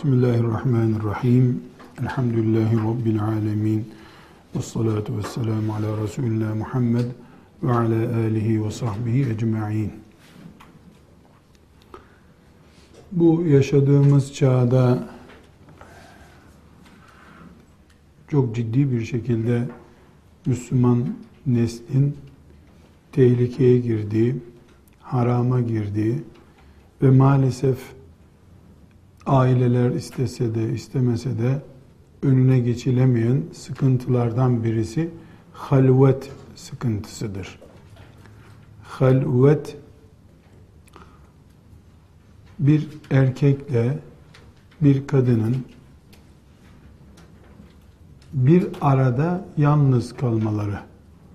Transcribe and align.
Bismillahirrahmanirrahim. 0.00 1.62
Elhamdülillahi 2.00 2.76
Rabbil 2.76 3.22
alemin. 3.22 3.88
Ve 4.56 4.62
salatu 4.62 5.18
ve 5.18 5.22
selamu 5.22 5.74
ala 5.74 6.02
Resulina 6.02 6.54
Muhammed 6.54 7.04
ve 7.62 7.72
ala 7.72 8.16
alihi 8.16 8.64
ve 8.64 8.70
sahbihi 8.70 9.30
ecma'in. 9.30 9.92
Bu 13.12 13.42
yaşadığımız 13.42 14.34
çağda 14.34 15.08
çok 18.28 18.56
ciddi 18.56 18.92
bir 18.92 19.04
şekilde 19.04 19.68
Müslüman 20.46 21.16
neslin 21.46 22.16
tehlikeye 23.12 23.78
girdiği, 23.78 24.36
harama 25.00 25.60
girdiği 25.60 26.22
ve 27.02 27.10
maalesef 27.10 27.99
aileler 29.30 29.90
istese 29.90 30.54
de 30.54 30.72
istemese 30.72 31.38
de 31.38 31.62
önüne 32.22 32.58
geçilemeyen 32.58 33.42
sıkıntılardan 33.52 34.64
birisi 34.64 35.10
halvet 35.52 36.30
sıkıntısıdır. 36.54 37.58
Halvet 38.82 39.76
bir 42.58 42.88
erkekle 43.10 43.98
bir 44.80 45.06
kadının 45.06 45.56
bir 48.32 48.66
arada 48.80 49.44
yalnız 49.56 50.16
kalmaları 50.16 50.78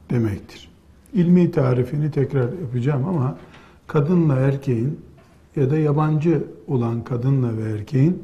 demektir. 0.09 0.69
İlmi 1.13 1.51
tarifini 1.51 2.11
tekrar 2.11 2.53
yapacağım 2.53 3.05
ama 3.07 3.37
kadınla 3.87 4.35
erkeğin 4.35 5.04
ya 5.55 5.69
da 5.69 5.77
yabancı 5.77 6.47
olan 6.67 7.03
kadınla 7.03 7.57
ve 7.57 7.71
erkeğin 7.71 8.23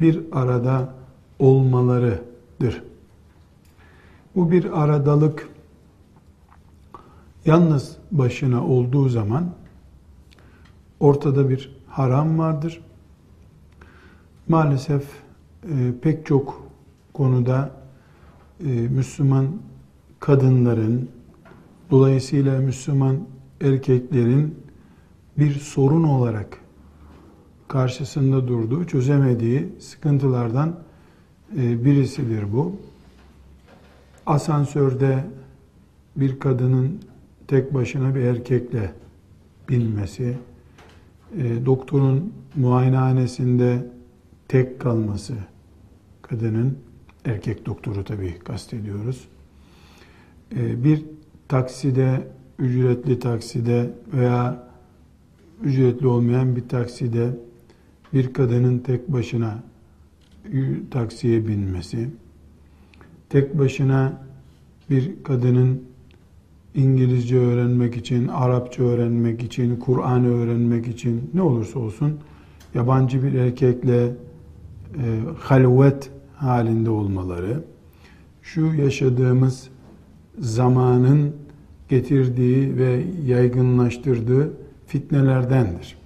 bir 0.00 0.20
arada 0.32 0.94
olmalarıdır. 1.38 2.82
Bu 4.36 4.50
bir 4.50 4.82
aradalık 4.82 5.48
yalnız 7.44 7.96
başına 8.10 8.66
olduğu 8.66 9.08
zaman 9.08 9.50
ortada 11.00 11.50
bir 11.50 11.76
haram 11.88 12.38
vardır. 12.38 12.80
Maalesef 14.48 15.04
e, 15.64 15.92
pek 16.02 16.26
çok 16.26 16.66
konuda 17.12 17.70
e, 18.60 18.68
Müslüman 18.68 19.46
kadınların 20.20 21.08
dolayısıyla 21.90 22.60
Müslüman 22.60 23.18
erkeklerin 23.60 24.62
bir 25.38 25.54
sorun 25.54 26.02
olarak 26.02 26.61
karşısında 27.72 28.48
durduğu, 28.48 28.84
çözemediği 28.84 29.68
sıkıntılardan 29.80 30.80
e, 31.56 31.84
birisidir 31.84 32.52
bu. 32.52 32.76
Asansörde 34.26 35.24
bir 36.16 36.40
kadının 36.40 37.00
tek 37.48 37.74
başına 37.74 38.14
bir 38.14 38.20
erkekle 38.20 38.92
binmesi, 39.68 40.38
e, 41.38 41.66
doktorun 41.66 42.32
muayenehanesinde 42.56 43.86
tek 44.48 44.80
kalması, 44.80 45.34
kadının, 46.22 46.78
erkek 47.24 47.66
doktoru 47.66 48.04
tabii 48.04 48.38
kastediyoruz. 48.38 49.28
E, 50.56 50.84
bir 50.84 51.04
takside, 51.48 52.28
ücretli 52.58 53.18
takside 53.18 53.90
veya 54.12 54.68
ücretli 55.62 56.06
olmayan 56.06 56.56
bir 56.56 56.68
takside 56.68 57.30
bir 58.14 58.32
kadının 58.32 58.78
tek 58.78 59.12
başına 59.12 59.62
taksiye 60.90 61.48
binmesi, 61.48 62.08
tek 63.28 63.58
başına 63.58 64.22
bir 64.90 65.22
kadının 65.24 65.82
İngilizce 66.74 67.38
öğrenmek 67.38 67.96
için, 67.96 68.28
Arapça 68.28 68.82
öğrenmek 68.82 69.42
için, 69.42 69.76
Kur'an 69.76 70.24
öğrenmek 70.24 70.86
için 70.86 71.30
ne 71.34 71.42
olursa 71.42 71.78
olsun 71.78 72.20
yabancı 72.74 73.22
bir 73.22 73.34
erkekle 73.34 74.04
e, 74.04 74.12
halvet 75.38 76.10
halinde 76.36 76.90
olmaları, 76.90 77.64
şu 78.42 78.74
yaşadığımız 78.74 79.68
zamanın 80.38 81.32
getirdiği 81.88 82.76
ve 82.76 83.04
yaygınlaştırdığı 83.26 84.52
fitnelerdendir. 84.86 86.01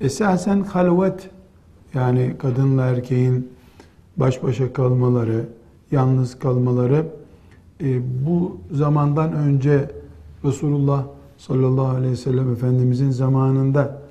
Esasen 0.00 0.60
halvet 0.60 1.30
yani 1.94 2.34
kadınla 2.38 2.82
erkeğin 2.82 3.50
baş 4.16 4.42
başa 4.42 4.72
kalmaları, 4.72 5.46
yalnız 5.90 6.38
kalmaları 6.38 7.06
e, 7.80 8.00
bu 8.26 8.60
zamandan 8.72 9.32
önce 9.32 9.90
Resulullah 10.44 11.04
sallallahu 11.38 11.86
aleyhi 11.86 12.12
ve 12.12 12.16
sellem 12.16 12.52
Efendimizin 12.52 13.10
zamanında 13.10 14.02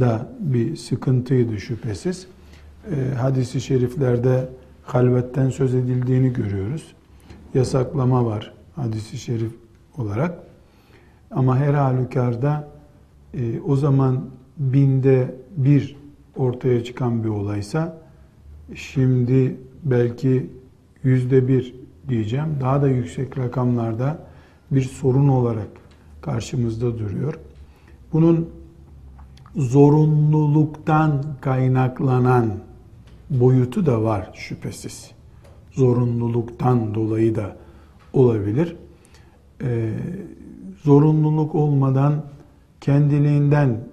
da 0.00 0.28
bir 0.40 0.76
sıkıntıydı 0.76 1.60
şüphesiz. 1.60 2.26
E, 2.90 3.14
hadisi 3.14 3.60
şeriflerde 3.60 4.48
halvetten 4.84 5.50
söz 5.50 5.74
edildiğini 5.74 6.32
görüyoruz. 6.32 6.94
Yasaklama 7.54 8.26
var 8.26 8.54
hadisi 8.76 9.18
şerif 9.18 9.52
olarak. 9.98 10.38
Ama 11.30 11.56
her 11.56 11.74
halükarda 11.74 12.68
e, 13.34 13.60
o 13.60 13.76
zaman 13.76 14.24
binde 14.56 15.34
bir 15.56 15.96
ortaya 16.36 16.84
çıkan 16.84 17.24
bir 17.24 17.28
olaysa 17.28 17.98
şimdi 18.74 19.56
belki 19.84 20.50
yüzde 21.02 21.48
bir 21.48 21.74
diyeceğim 22.08 22.56
daha 22.60 22.82
da 22.82 22.88
yüksek 22.88 23.38
rakamlarda 23.38 24.18
bir 24.70 24.82
sorun 24.82 25.28
olarak 25.28 25.68
karşımızda 26.22 26.98
duruyor. 26.98 27.38
Bunun 28.12 28.48
zorunluluktan 29.56 31.24
kaynaklanan 31.40 32.50
boyutu 33.30 33.86
da 33.86 34.02
var 34.02 34.30
şüphesiz. 34.34 35.10
Zorunluluktan 35.70 36.94
dolayı 36.94 37.34
da 37.34 37.56
olabilir. 38.12 38.76
Ee, 39.62 39.92
zorunluluk 40.82 41.54
olmadan 41.54 42.24
kendiliğinden 42.80 43.91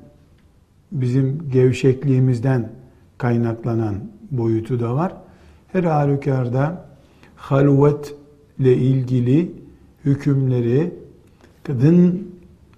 bizim 0.91 1.50
gevşekliğimizden 1.51 2.72
kaynaklanan 3.17 3.95
boyutu 4.31 4.79
da 4.79 4.95
var. 4.95 5.13
Her 5.67 5.83
halükarda 5.83 6.85
halvet 7.35 8.16
ile 8.59 8.77
ilgili 8.77 9.51
hükümleri 10.05 10.94
kadın 11.63 12.28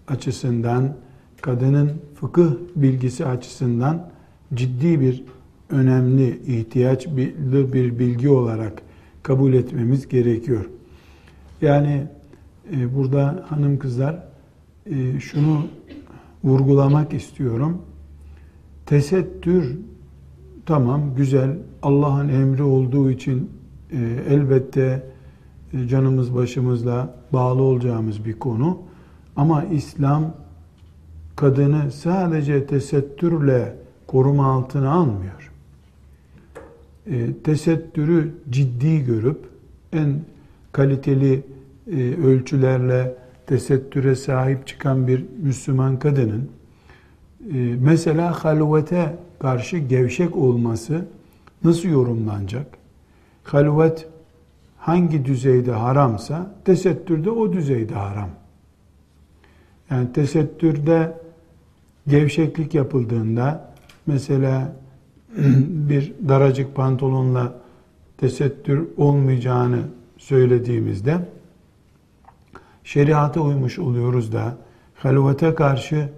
açısından, 0.07 0.95
kadının 1.41 1.91
fıkıh 2.16 2.51
bilgisi 2.75 3.25
açısından 3.25 4.09
ciddi 4.53 5.01
bir 5.01 5.23
önemli 5.69 6.39
ihtiyaç 6.47 7.07
bir 7.07 8.00
bilgi 8.00 8.29
olarak 8.29 8.81
kabul 9.23 9.53
etmemiz 9.53 10.07
gerekiyor. 10.07 10.66
Yani 11.61 12.07
e, 12.73 12.95
burada 12.95 13.45
hanım 13.50 13.79
kızlar 13.79 14.23
e, 14.85 15.19
şunu 15.19 15.61
vurgulamak 16.44 17.13
istiyorum. 17.13 17.81
Tesettür 18.91 19.78
tamam 20.66 21.16
güzel 21.16 21.57
Allah'ın 21.81 22.29
emri 22.29 22.63
olduğu 22.63 23.12
için 23.12 23.50
e, 23.91 23.97
elbette 24.29 25.03
e, 25.74 25.88
canımız 25.88 26.35
başımızla 26.35 27.16
bağlı 27.34 27.62
olacağımız 27.62 28.25
bir 28.25 28.40
konu. 28.40 28.78
Ama 29.35 29.63
İslam 29.63 30.34
kadını 31.35 31.91
sadece 31.91 32.66
tesettürle 32.66 33.75
koruma 34.07 34.51
altına 34.51 34.91
almıyor. 34.91 35.51
E, 37.07 37.33
tesettürü 37.44 38.33
ciddi 38.50 39.06
görüp 39.06 39.39
en 39.94 40.21
kaliteli 40.71 41.44
e, 41.92 42.15
ölçülerle 42.15 43.15
tesettüre 43.48 44.15
sahip 44.15 44.68
çıkan 44.68 45.07
bir 45.07 45.25
Müslüman 45.44 46.00
kadının 46.00 46.50
mesela 47.79 48.43
halvete 48.43 49.15
karşı 49.39 49.77
gevşek 49.77 50.35
olması 50.35 51.05
nasıl 51.63 51.89
yorumlanacak? 51.89 52.67
Halvet 53.43 54.07
hangi 54.77 55.25
düzeyde 55.25 55.71
haramsa 55.71 56.55
tesettürde 56.65 57.29
o 57.29 57.53
düzeyde 57.53 57.93
haram. 57.93 58.29
Yani 59.89 60.13
tesettürde 60.13 61.17
gevşeklik 62.07 62.73
yapıldığında 62.73 63.73
mesela 64.07 64.75
bir 65.89 66.13
daracık 66.27 66.75
pantolonla 66.75 67.53
tesettür 68.17 68.88
olmayacağını 68.97 69.79
söylediğimizde 70.17 71.17
şeriata 72.83 73.41
uymuş 73.41 73.79
oluyoruz 73.79 74.33
da 74.33 74.57
halvete 74.95 75.55
karşı 75.55 76.09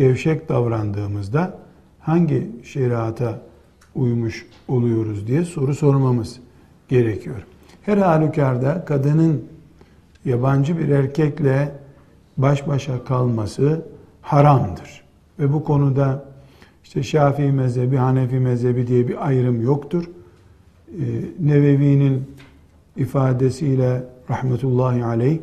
gevşek 0.00 0.48
davrandığımızda 0.48 1.58
hangi 1.98 2.50
şeriata 2.64 3.40
uymuş 3.94 4.46
oluyoruz 4.68 5.26
diye 5.26 5.44
soru 5.44 5.74
sormamız 5.74 6.40
gerekiyor. 6.88 7.36
Her 7.82 7.98
halükarda 7.98 8.84
kadının 8.84 9.44
yabancı 10.24 10.78
bir 10.78 10.88
erkekle 10.88 11.72
baş 12.36 12.68
başa 12.68 13.04
kalması 13.04 13.84
haramdır. 14.22 15.02
Ve 15.38 15.52
bu 15.52 15.64
konuda 15.64 16.24
işte 16.84 17.02
Şafii 17.02 17.52
mezhebi, 17.52 17.96
Hanefi 17.96 18.38
mezhebi 18.38 18.86
diye 18.86 19.08
bir 19.08 19.26
ayrım 19.26 19.62
yoktur. 19.62 20.04
Ee, 20.04 21.02
Nevevi'nin 21.40 22.30
ifadesiyle 22.96 24.04
rahmetullahi 24.30 25.04
aleyh 25.04 25.38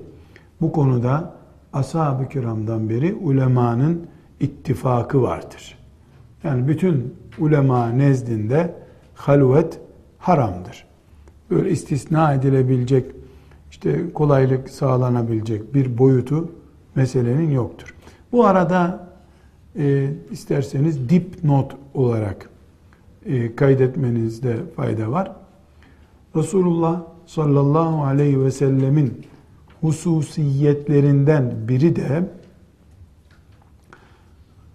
bu 0.61 0.71
konuda 0.71 1.33
ashab-ı 1.73 2.29
kiramdan 2.29 2.89
beri 2.89 3.13
ulemanın 3.13 4.07
ittifakı 4.39 5.21
vardır. 5.21 5.77
Yani 6.43 6.67
bütün 6.67 7.15
ulema 7.39 7.89
nezdinde 7.89 8.75
halvet 9.15 9.79
haramdır. 10.17 10.85
Böyle 11.51 11.69
istisna 11.69 12.33
edilebilecek, 12.33 13.11
işte 13.71 14.13
kolaylık 14.13 14.69
sağlanabilecek 14.69 15.73
bir 15.73 15.97
boyutu 15.97 16.51
meselenin 16.95 17.51
yoktur. 17.51 17.95
Bu 18.31 18.45
arada 18.45 19.07
e, 19.75 20.09
isterseniz 20.31 21.09
dipnot 21.09 21.75
olarak 21.93 22.49
e, 23.25 23.55
kaydetmenizde 23.55 24.57
fayda 24.75 25.11
var. 25.11 25.31
Resulullah 26.35 27.01
sallallahu 27.25 28.03
aleyhi 28.03 28.43
ve 28.43 28.51
sellemin 28.51 29.25
hususiyetlerinden 29.81 31.53
biri 31.67 31.95
de 31.95 32.29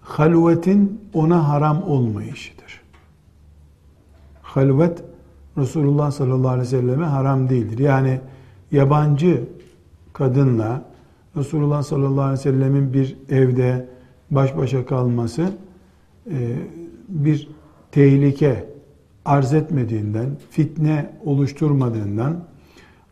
halvetin 0.03 1.01
ona 1.13 1.49
haram 1.49 1.83
olmayışıdır. 1.83 2.81
Halvet 4.41 5.03
Resulullah 5.57 6.11
sallallahu 6.11 6.49
aleyhi 6.49 6.67
ve 6.67 6.79
selleme 6.81 7.05
haram 7.05 7.49
değildir. 7.49 7.79
Yani 7.79 8.19
yabancı 8.71 9.43
kadınla 10.13 10.85
Resulullah 11.37 11.83
sallallahu 11.83 12.21
aleyhi 12.21 12.39
ve 12.39 12.43
sellemin 12.43 12.93
bir 12.93 13.17
evde 13.29 13.89
baş 14.31 14.57
başa 14.57 14.85
kalması 14.85 15.51
e, 16.31 16.55
bir 17.09 17.49
tehlike 17.91 18.69
arz 19.25 19.53
etmediğinden, 19.53 20.29
fitne 20.49 21.13
oluşturmadığından, 21.25 22.43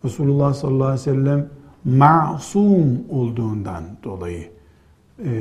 Resulullah 0.06 0.54
sallallahu 0.54 0.88
aleyhi 0.88 1.00
ve 1.00 1.04
sellem 1.04 1.50
masum 1.86 3.00
olduğundan 3.10 3.84
dolayı 4.04 4.61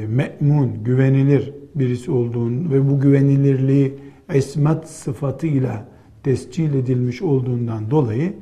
me'mun, 0.09 0.85
güvenilir 0.85 1.53
birisi 1.75 2.11
olduğun 2.11 2.71
ve 2.71 2.91
bu 2.91 3.01
güvenilirliği 3.01 3.95
esmet 4.29 4.89
sıfatıyla 4.89 5.89
tescil 6.23 6.75
edilmiş 6.75 7.23
olduğundan 7.23 7.91
dolayı 7.91 8.35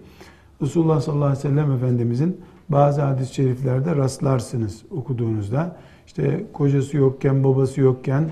Resulullah 0.62 1.00
sallallahu 1.00 1.25
aleyhi 1.25 1.38
ve 1.38 1.49
sellem 1.49 1.73
Efendimizin 1.73 2.40
bazı 2.69 3.02
hadis-i 3.02 3.35
şeriflerde 3.35 3.96
rastlarsınız 3.96 4.82
okuduğunuzda. 4.90 5.76
İşte 6.06 6.44
kocası 6.52 6.96
yokken, 6.96 7.44
babası 7.44 7.81
yokken, 7.81 8.31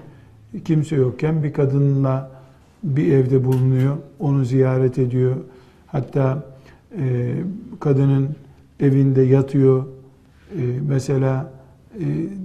kimse 0.64 0.96
yokken 0.96 1.42
bir 1.42 1.52
kadınla 1.52 2.30
bir 2.82 3.12
evde 3.12 3.44
bulunuyor, 3.44 3.96
onu 4.18 4.44
ziyaret 4.44 4.98
ediyor. 4.98 5.36
Hatta 5.86 6.46
e, 6.98 7.34
kadının 7.80 8.28
evinde 8.80 9.22
yatıyor. 9.22 9.84
E, 10.58 10.62
mesela 10.88 11.52
e, 11.52 11.55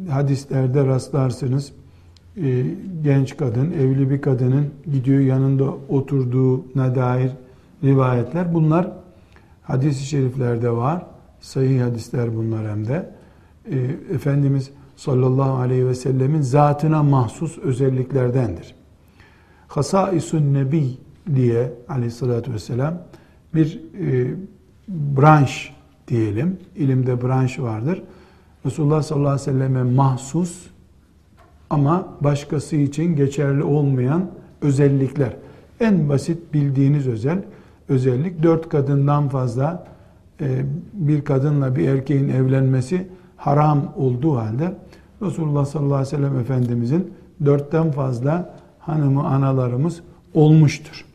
hadislerde 0.10 0.86
rastlarsınız. 0.86 1.72
E, 2.38 2.66
genç 3.04 3.38
kadın, 3.38 3.72
evli 3.72 4.10
bir 4.10 4.22
kadının 4.22 4.70
gidiyor 4.94 5.20
yanında 5.20 5.74
oturduğuna 5.90 6.96
dair 6.96 7.32
rivayetler. 7.84 8.54
Bunlar 8.54 8.92
hadis-i 9.64 10.06
şeriflerde 10.06 10.72
var. 10.72 11.06
Sahih 11.40 11.82
hadisler 11.82 12.36
bunlar 12.36 12.72
hem 12.72 12.88
de. 12.88 13.10
E, 13.72 13.78
Efendimiz 14.14 14.72
sallallahu 14.96 15.58
aleyhi 15.58 15.88
ve 15.88 15.96
sellemin 15.96 16.42
zatına 16.42 17.04
mahsus 17.04 17.58
özelliklerdendir. 17.58 18.76
Hasaisun 19.68 20.54
Nebi 20.54 20.98
diye 21.36 21.74
aleyhissalatü 21.90 22.54
vesselam 22.54 22.98
bir 23.56 23.82
e, 24.00 24.36
branş 24.88 25.74
diyelim. 26.08 26.58
İlimde 26.76 27.22
branş 27.22 27.60
vardır. 27.60 28.04
Resulullah 28.66 29.02
sallallahu 29.02 29.30
aleyhi 29.30 29.42
ve 29.42 29.52
selleme 29.52 29.84
mahsus 29.84 30.68
ama 31.70 32.08
başkası 32.22 32.76
için 32.76 33.16
geçerli 33.16 33.64
olmayan 33.64 34.32
özellikler. 34.62 35.36
En 35.80 36.10
basit 36.10 36.54
bildiğiniz 36.54 37.08
özel 37.08 37.44
özellik 37.90 38.44
dört 38.44 38.70
kadından 38.70 39.30
fazla 39.30 39.88
e, 40.42 40.66
bir 40.94 41.24
kadınla 41.24 41.76
bir 41.76 41.88
erkeğin 41.88 42.30
evlenmesi 42.30 43.08
haram 43.38 43.94
olduğu 43.98 44.38
halde 44.38 44.76
Resulullah 45.22 45.66
sallallahu 45.66 45.96
aleyhi 45.96 46.14
ve 46.14 46.18
sellem 46.18 46.40
Efendimizin 46.40 47.14
dörtten 47.46 47.92
fazla 47.92 48.56
hanımı 48.80 49.28
analarımız 49.28 50.02
olmuştur. 50.34 51.06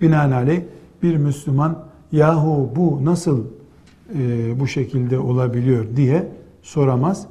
Binaenaleyh 0.00 0.62
bir 1.02 1.16
Müslüman 1.16 1.78
yahu 2.12 2.70
bu 2.76 3.04
nasıl 3.04 3.44
e, 4.18 4.60
bu 4.60 4.66
şekilde 4.66 5.18
olabiliyor 5.18 5.86
diye 5.96 6.28
soramaz. 6.62 7.26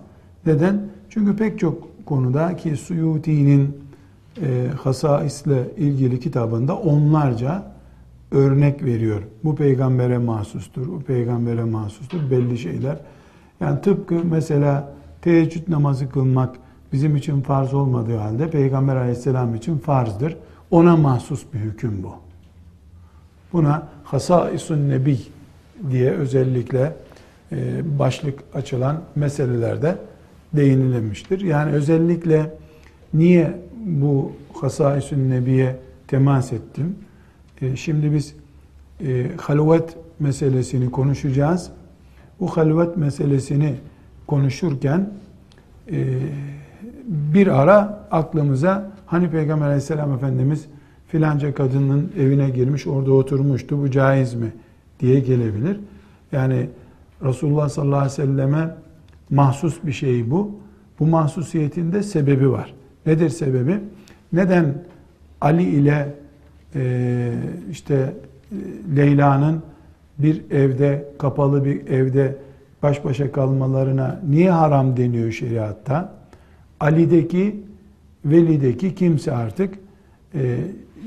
Neden? 0.46 0.82
Çünkü 1.10 1.36
pek 1.36 1.60
çok 1.60 2.06
konuda 2.06 2.56
ki 2.56 2.78
Suyuti'nin 2.78 3.78
e, 4.42 4.68
hasaisle 4.84 5.72
ilgili 5.78 6.20
kitabında 6.20 6.78
onlarca 6.78 7.72
örnek 8.32 8.84
veriyor. 8.84 9.22
Bu 9.44 9.56
peygambere 9.56 10.18
mahsustur, 10.18 10.88
bu 10.88 11.02
peygambere 11.02 11.64
mahsustur 11.64 12.32
belli 12.32 12.58
şeyler. 12.58 12.98
Yani 13.60 13.82
tıpkı 13.82 14.16
mesela 14.32 14.94
teheccüd 15.22 15.72
namazı 15.72 16.10
kılmak 16.10 16.56
bizim 16.94 17.16
için 17.16 17.42
farz 17.42 17.74
olmadığı 17.74 18.18
halde 18.18 18.50
Peygamber 18.50 18.96
aleyhisselam 18.96 19.56
için 19.56 19.78
farzdır. 19.78 20.38
Ona 20.72 20.98
mahsus 20.98 21.46
bir 21.54 21.60
hüküm 21.60 22.04
bu. 22.04 22.12
Buna 23.54 23.88
hasaisun 24.04 24.90
nebi 24.90 25.18
diye 25.92 26.12
özellikle 26.12 26.94
e, 27.52 27.56
başlık 28.00 28.40
açılan 28.54 29.02
meselelerde 29.16 29.98
değinilmiştir. 30.54 31.42
Yani 31.42 31.72
özellikle 31.72 32.54
niye 33.14 33.60
bu 33.86 34.32
hasaisun 34.54 35.30
nebiye 35.30 35.76
temas 36.08 36.54
ettim? 36.54 36.96
E, 37.62 37.76
şimdi 37.76 38.14
biz 38.14 38.36
e, 39.08 39.28
halvet 39.38 39.98
meselesini 40.20 40.92
konuşacağız. 40.92 41.70
Bu 42.40 42.48
halvet 42.48 42.98
meselesini 42.98 43.76
konuşurken 44.28 45.10
bir 47.08 47.62
ara 47.62 48.08
aklımıza 48.12 48.92
hani 49.06 49.32
Peygamber 49.32 49.66
aleyhisselam 49.66 50.14
efendimiz 50.14 50.66
filanca 51.08 51.54
kadının 51.54 52.12
evine 52.20 52.50
girmiş 52.50 52.88
orada 52.88 53.12
oturmuştu 53.12 53.82
bu 53.82 53.92
caiz 53.92 54.34
mi 54.34 54.52
diye 55.00 55.20
gelebilir. 55.20 55.80
Yani 56.32 56.70
Resulullah 57.24 57.70
sallallahu 57.70 58.00
aleyhi 58.00 58.12
ve 58.12 58.16
selleme 58.16 58.76
mahsus 59.30 59.84
bir 59.84 59.92
şey 59.92 60.32
bu. 60.32 60.60
Bu 61.00 61.08
mahsusiyetin 61.08 61.92
de 61.92 62.04
sebebi 62.04 62.52
var. 62.52 62.74
Nedir 63.06 63.30
sebebi? 63.30 63.80
Neden 64.34 64.84
Ali 65.42 65.64
ile 65.64 66.16
e, 66.76 67.32
işte 67.72 68.14
e, 68.52 68.96
Leyla'nın 68.96 69.64
bir 70.20 70.52
evde, 70.52 71.06
kapalı 71.18 71.66
bir 71.66 71.88
evde 71.88 72.38
baş 72.84 73.06
başa 73.06 73.32
kalmalarına 73.32 74.22
niye 74.30 74.52
haram 74.52 74.98
deniyor 74.98 75.32
şeriatta? 75.32 76.14
Ali'deki, 76.80 77.64
Veli'deki 78.26 78.96
kimse 78.96 79.32
artık 79.32 79.76
e, 80.36 80.58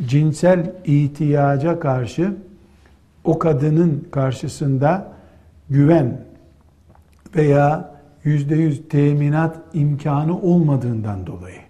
cinsel 0.06 0.72
ihtiyaca 0.84 1.80
karşı 1.80 2.34
o 3.24 3.38
kadının 3.38 4.08
karşısında 4.10 5.12
güven 5.70 6.20
veya 7.36 7.94
yüzde 8.24 8.54
yüz 8.54 8.88
teminat 8.88 9.56
imkanı 9.72 10.40
olmadığından 10.40 11.26
dolayı. 11.26 11.60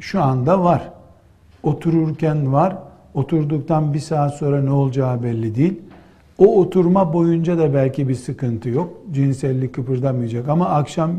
Şu 0.00 0.22
anda 0.22 0.64
var. 0.64 0.90
Otururken 1.62 2.52
var. 2.52 2.76
Oturduktan 3.14 3.94
bir 3.94 3.98
saat 3.98 4.34
sonra 4.34 4.62
ne 4.62 4.70
olacağı 4.70 5.22
belli 5.22 5.54
değil. 5.54 5.80
O 6.38 6.60
oturma 6.60 7.12
boyunca 7.12 7.58
da 7.58 7.74
belki 7.74 8.08
bir 8.08 8.14
sıkıntı 8.14 8.68
yok. 8.68 8.90
Cinsellik 9.12 9.74
kıpırdamayacak 9.74 10.48
ama 10.48 10.68
akşam 10.68 11.10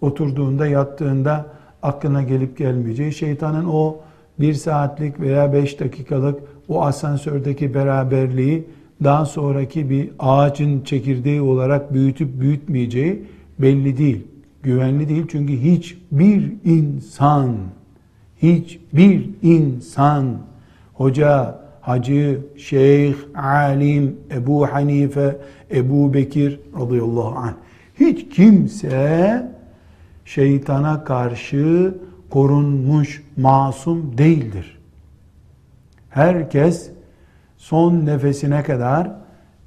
oturduğunda, 0.00 0.66
yattığında 0.66 1.46
aklına 1.82 2.22
gelip 2.22 2.58
gelmeyeceği 2.58 3.12
şeytanın 3.12 3.64
o 3.64 3.96
bir 4.40 4.54
saatlik 4.54 5.20
veya 5.20 5.52
beş 5.52 5.80
dakikalık 5.80 6.40
o 6.68 6.82
asansördeki 6.84 7.74
beraberliği 7.74 8.64
daha 9.04 9.26
sonraki 9.26 9.90
bir 9.90 10.10
ağacın 10.18 10.80
çekirdeği 10.80 11.40
olarak 11.40 11.94
büyütüp 11.94 12.40
büyütmeyeceği 12.40 13.22
belli 13.58 13.98
değil. 13.98 14.26
Güvenli 14.62 15.08
değil 15.08 15.24
çünkü 15.28 15.52
hiçbir 15.52 16.52
insan 16.64 17.56
hiçbir 18.42 19.30
insan, 19.42 20.38
hoca, 20.94 21.60
hacı, 21.80 22.40
şeyh, 22.56 23.14
alim, 23.34 24.16
Ebu 24.30 24.66
Hanife, 24.66 25.36
Ebu 25.74 26.14
Bekir 26.14 26.60
radıyallahu 26.80 27.38
anh, 27.38 27.54
hiç 28.00 28.28
kimse 28.28 29.52
şeytana 30.24 31.04
karşı 31.04 31.94
korunmuş, 32.32 33.24
masum 33.36 34.18
değildir. 34.18 34.78
Herkes 36.10 36.90
son 37.56 38.06
nefesine 38.06 38.62
kadar 38.62 39.10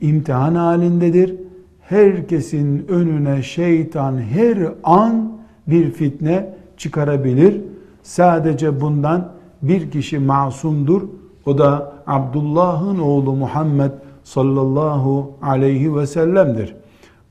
imtihan 0.02 0.56
halindedir. 0.56 1.36
Herkesin 1.82 2.88
önüne 2.88 3.44
şeytan 3.44 4.18
her 4.18 4.58
an 4.84 5.38
bir 5.68 5.92
fitne 5.92 6.54
çıkarabilir. 6.78 7.62
Sadece 8.04 8.82
bundan 8.82 9.32
bir 9.62 9.92
kişi 9.92 10.20
masumdur. 10.20 11.02
O 11.46 11.58
da 11.58 11.94
Abdullah'ın 12.08 13.00
oğlu 13.00 13.34
Muhammed 13.36 13.92
sallallahu 14.24 15.32
aleyhi 15.42 15.96
ve 15.96 16.08
sellem'dir. 16.08 16.76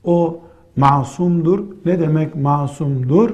O 0.03 0.39
masumdur. 0.75 1.59
Ne 1.85 1.99
demek 1.99 2.35
masumdur? 2.35 3.33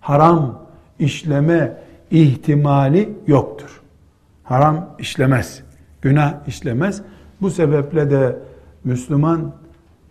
Haram 0.00 0.63
işleme 0.98 1.76
ihtimali 2.10 3.08
yoktur. 3.26 3.80
Haram 4.44 4.96
işlemez. 4.98 5.62
Günah 6.02 6.48
işlemez. 6.48 7.02
Bu 7.40 7.50
sebeple 7.50 8.10
de 8.10 8.36
Müslüman 8.84 9.52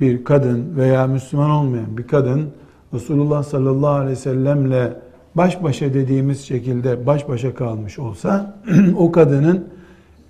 bir 0.01 0.23
kadın 0.23 0.77
veya 0.77 1.07
Müslüman 1.07 1.49
olmayan 1.49 1.97
bir 1.97 2.07
kadın 2.07 2.49
Resulullah 2.93 3.43
sallallahu 3.43 3.89
aleyhi 3.89 4.11
ve 4.11 4.15
sellemle 4.15 4.93
baş 5.35 5.63
başa 5.63 5.93
dediğimiz 5.93 6.41
şekilde 6.41 7.05
baş 7.05 7.29
başa 7.29 7.55
kalmış 7.55 7.99
olsa 7.99 8.55
o 8.97 9.11
kadının 9.11 9.67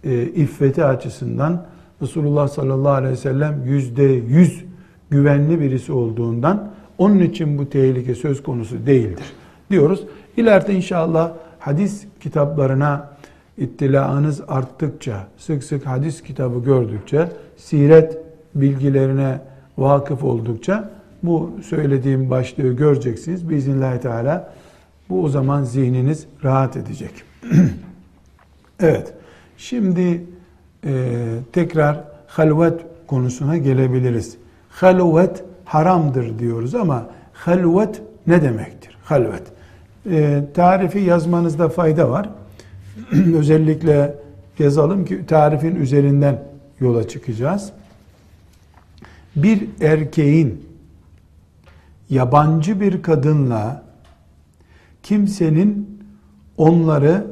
e, 0.03 0.23
iffeti 0.23 0.83
açısından 0.83 1.65
Resulullah 2.01 2.47
sallallahu 2.47 2.93
aleyhi 2.93 3.13
ve 3.13 3.17
sellem 3.17 3.61
yüzde 3.65 4.03
yüz 4.03 4.63
güvenli 5.09 5.59
birisi 5.59 5.91
olduğundan 5.91 6.71
onun 6.97 7.19
için 7.19 7.57
bu 7.57 7.69
tehlike 7.69 8.15
söz 8.15 8.43
konusu 8.43 8.85
değildir 8.85 9.25
diyoruz. 9.71 10.03
İleride 10.37 10.73
inşallah 10.73 11.31
hadis 11.59 12.05
kitaplarına 12.19 13.09
ittilaınız 13.57 14.41
arttıkça, 14.47 15.27
sık 15.37 15.63
sık 15.63 15.85
hadis 15.85 16.23
kitabı 16.23 16.63
gördükçe, 16.63 17.29
siret 17.57 18.17
bilgilerine 18.55 19.41
vakıf 19.77 20.23
oldukça 20.23 20.89
bu 21.23 21.51
söylediğim 21.63 22.29
başlığı 22.29 22.73
göreceksiniz. 22.73 23.49
Biiznillahü 23.49 23.99
Teala 23.99 24.53
bu 25.09 25.23
o 25.23 25.29
zaman 25.29 25.63
zihniniz 25.63 26.25
rahat 26.43 26.77
edecek. 26.77 27.11
evet, 28.79 29.13
şimdi 29.57 30.23
e, 30.85 31.19
tekrar 31.53 32.03
halvet 32.27 32.81
konusuna 33.07 33.57
gelebiliriz. 33.57 34.37
Halvet 34.69 35.43
haramdır 35.65 36.39
diyoruz 36.39 36.75
ama 36.75 37.05
halvet 37.33 38.01
ne 38.27 38.41
demektir? 38.41 38.97
Halvet. 39.03 39.52
E, 40.09 40.43
tarifi 40.53 40.99
yazmanızda 40.99 41.69
fayda 41.69 42.09
var. 42.09 42.29
Özellikle 43.37 44.15
yazalım 44.59 45.05
ki 45.05 45.25
tarifin 45.25 45.75
üzerinden 45.75 46.43
yola 46.79 47.07
çıkacağız. 47.07 47.71
Bir 49.35 49.67
erkeğin 49.81 50.69
yabancı 52.09 52.81
bir 52.81 53.01
kadınla 53.01 53.83
kimsenin 55.03 55.99
onları 56.57 57.27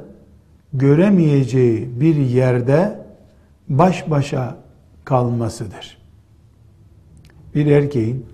göremeyeceği 0.74 2.02
bir 2.02 2.16
yerde 2.16 3.06
baş 3.70 4.10
başa 4.10 4.58
kalmasıdır. 5.06 5.98
Bir 7.56 7.66
erkeğin 7.66 8.26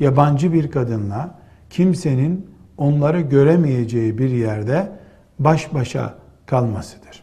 yabancı 0.00 0.52
bir 0.52 0.70
kadınla 0.70 1.38
kimsenin 1.70 2.51
onları 2.82 3.20
göremeyeceği 3.20 4.18
bir 4.18 4.30
yerde 4.30 4.92
baş 5.38 5.74
başa 5.74 6.14
kalmasıdır. 6.46 7.22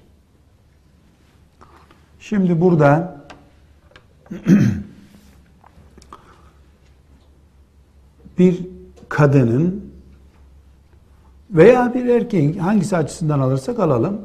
Şimdi 2.19 2.61
burada 2.61 3.21
bir 8.39 8.67
kadının 9.09 9.91
veya 11.51 11.93
bir 11.93 12.05
erkeğin 12.05 12.57
hangisi 12.57 12.97
açısından 12.97 13.39
alırsak 13.39 13.79
alalım 13.79 14.21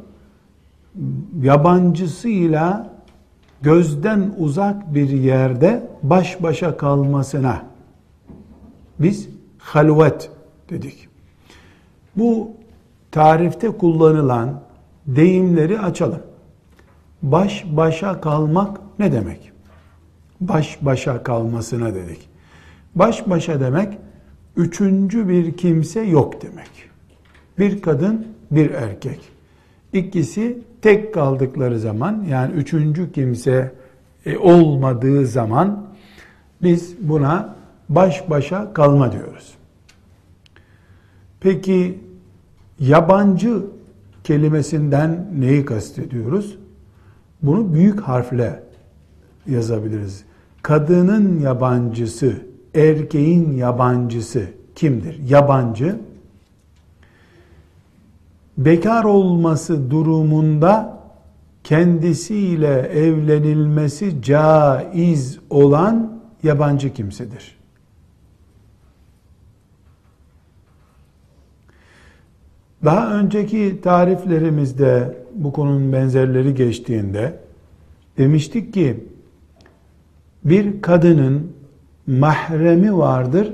yabancısıyla 1.43 2.95
gözden 3.63 4.35
uzak 4.39 4.95
bir 4.95 5.09
yerde 5.09 5.91
baş 6.03 6.43
başa 6.43 6.77
kalmasına 6.77 7.63
biz 8.99 9.29
halvet 9.59 10.31
dedik. 10.71 11.14
Bu 12.17 12.51
tarifte 13.11 13.69
kullanılan 13.69 14.61
deyimleri 15.07 15.81
açalım. 15.81 16.23
Baş 17.23 17.65
başa 17.71 18.21
kalmak 18.21 18.81
ne 18.99 19.13
demek? 19.13 19.53
Baş 20.41 20.79
başa 20.83 21.23
kalmasına 21.23 21.95
dedik. 21.95 22.29
Baş 22.95 23.31
başa 23.31 23.61
demek 23.61 23.99
üçüncü 24.57 25.29
bir 25.29 25.57
kimse 25.57 26.01
yok 26.01 26.43
demek. 26.43 26.71
Bir 27.59 27.83
kadın, 27.83 28.27
bir 28.51 28.71
erkek. 28.71 29.21
İkisi 29.93 30.59
tek 30.83 31.15
kaldıkları 31.15 31.79
zaman 31.79 32.25
yani 32.31 32.53
üçüncü 32.53 33.13
kimse 33.13 33.73
e, 34.27 34.39
olmadığı 34.39 35.27
zaman 35.27 35.87
biz 36.63 37.09
buna 37.09 37.57
baş 37.89 38.31
başa 38.31 38.73
kalma 38.73 39.13
diyoruz. 39.13 39.55
Peki 41.41 41.99
yabancı 42.81 43.63
kelimesinden 44.25 45.27
neyi 45.39 45.65
kastediyoruz? 45.65 46.59
Bunu 47.43 47.75
büyük 47.75 48.01
harfle 48.01 48.63
yazabiliriz. 49.47 50.25
Kadının 50.63 51.41
yabancısı, 51.41 52.37
erkeğin 52.75 53.53
yabancısı 53.53 54.47
kimdir? 54.75 55.21
Yabancı 55.29 55.97
bekar 58.59 59.05
olması 59.05 59.91
durumunda 59.91 60.99
kendisiyle 61.65 62.79
evlenilmesi 62.79 64.23
caiz 64.23 65.39
olan 65.51 66.21
yabancı 66.43 66.95
kimsedir. 66.95 67.64
Daha 72.85 73.15
önceki 73.15 73.81
tariflerimizde 73.83 75.17
bu 75.35 75.53
konunun 75.53 75.93
benzerleri 75.93 76.55
geçtiğinde 76.55 77.39
demiştik 78.19 78.75
ki 78.75 79.05
bir 80.45 80.83
kadının 80.83 81.53
mahremi 82.07 82.97
vardır, 82.97 83.53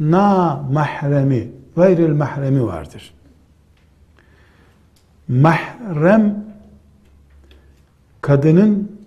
na 0.00 0.56
mahremi, 0.72 1.48
gayril 1.76 2.12
mahremi 2.12 2.66
vardır. 2.66 3.14
Mahrem 5.28 6.44
kadının 8.20 9.00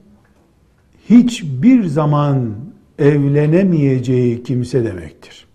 hiçbir 1.10 1.84
zaman 1.86 2.56
evlenemeyeceği 3.00 4.44
kimse 4.44 4.86
demektir. 4.86 5.48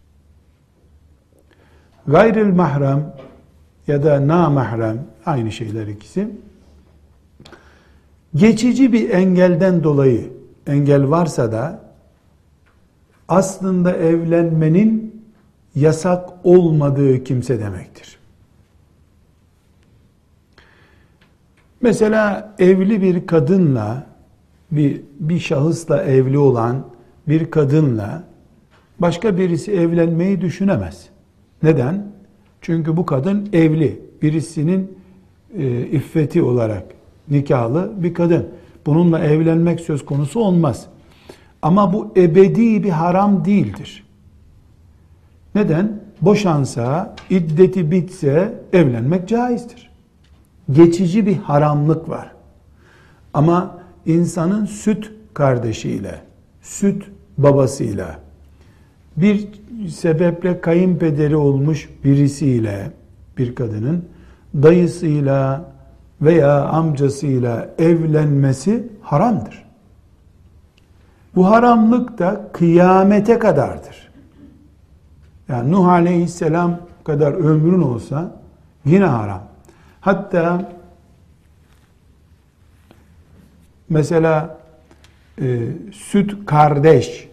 Gayril 2.06 2.54
mahrem 2.54 3.17
ya 3.88 4.02
da 4.04 4.28
namahrem 4.28 5.06
aynı 5.26 5.52
şeyler 5.52 5.86
ikisi. 5.86 6.28
Geçici 8.34 8.92
bir 8.92 9.10
engelden 9.10 9.84
dolayı 9.84 10.30
engel 10.66 11.10
varsa 11.10 11.52
da 11.52 11.80
aslında 13.28 13.92
evlenmenin 13.92 15.22
yasak 15.74 16.28
olmadığı 16.44 17.24
kimse 17.24 17.60
demektir. 17.60 18.18
Mesela 21.80 22.54
evli 22.58 23.02
bir 23.02 23.26
kadınla 23.26 24.06
bir 24.72 25.02
bir 25.20 25.38
şahısla 25.38 26.02
evli 26.02 26.38
olan 26.38 26.86
bir 27.28 27.50
kadınla 27.50 28.22
başka 28.98 29.38
birisi 29.38 29.72
evlenmeyi 29.72 30.40
düşünemez. 30.40 31.08
Neden? 31.62 32.17
Çünkü 32.60 32.96
bu 32.96 33.06
kadın 33.06 33.48
evli, 33.52 34.00
birisinin 34.22 34.98
e, 35.58 35.86
iffeti 35.86 36.42
olarak 36.42 36.84
nikahlı 37.30 37.92
bir 37.96 38.14
kadın. 38.14 38.48
Bununla 38.86 39.18
evlenmek 39.20 39.80
söz 39.80 40.04
konusu 40.04 40.40
olmaz. 40.40 40.86
Ama 41.62 41.92
bu 41.92 42.12
ebedi 42.16 42.84
bir 42.84 42.90
haram 42.90 43.44
değildir. 43.44 44.04
Neden? 45.54 46.00
Boşansa, 46.20 47.16
iddeti 47.30 47.90
bitse 47.90 48.62
evlenmek 48.72 49.28
caizdir. 49.28 49.90
geçici 50.72 51.26
bir 51.26 51.36
haramlık 51.36 52.08
var. 52.08 52.32
Ama 53.34 53.78
insanın 54.06 54.66
süt 54.66 55.12
kardeşiyle, 55.34 56.20
süt 56.62 57.04
babasıyla, 57.38 58.20
bir 59.20 59.48
sebeple 59.88 60.60
kayınpederi 60.60 61.36
olmuş 61.36 61.88
birisiyle, 62.04 62.90
bir 63.38 63.54
kadının 63.54 64.04
dayısıyla 64.54 65.64
veya 66.22 66.64
amcasıyla 66.64 67.70
evlenmesi 67.78 68.88
haramdır. 69.02 69.64
Bu 71.34 71.50
haramlık 71.50 72.18
da 72.18 72.50
kıyamete 72.52 73.38
kadardır. 73.38 74.08
Yani 75.48 75.72
Nuh 75.72 75.88
Aleyhisselam 75.88 76.80
kadar 77.04 77.32
ömrün 77.32 77.82
olsa 77.82 78.36
yine 78.84 79.04
haram. 79.04 79.42
Hatta 80.00 80.72
mesela 83.88 84.58
e, 85.40 85.68
süt 85.92 86.46
kardeş, 86.46 87.28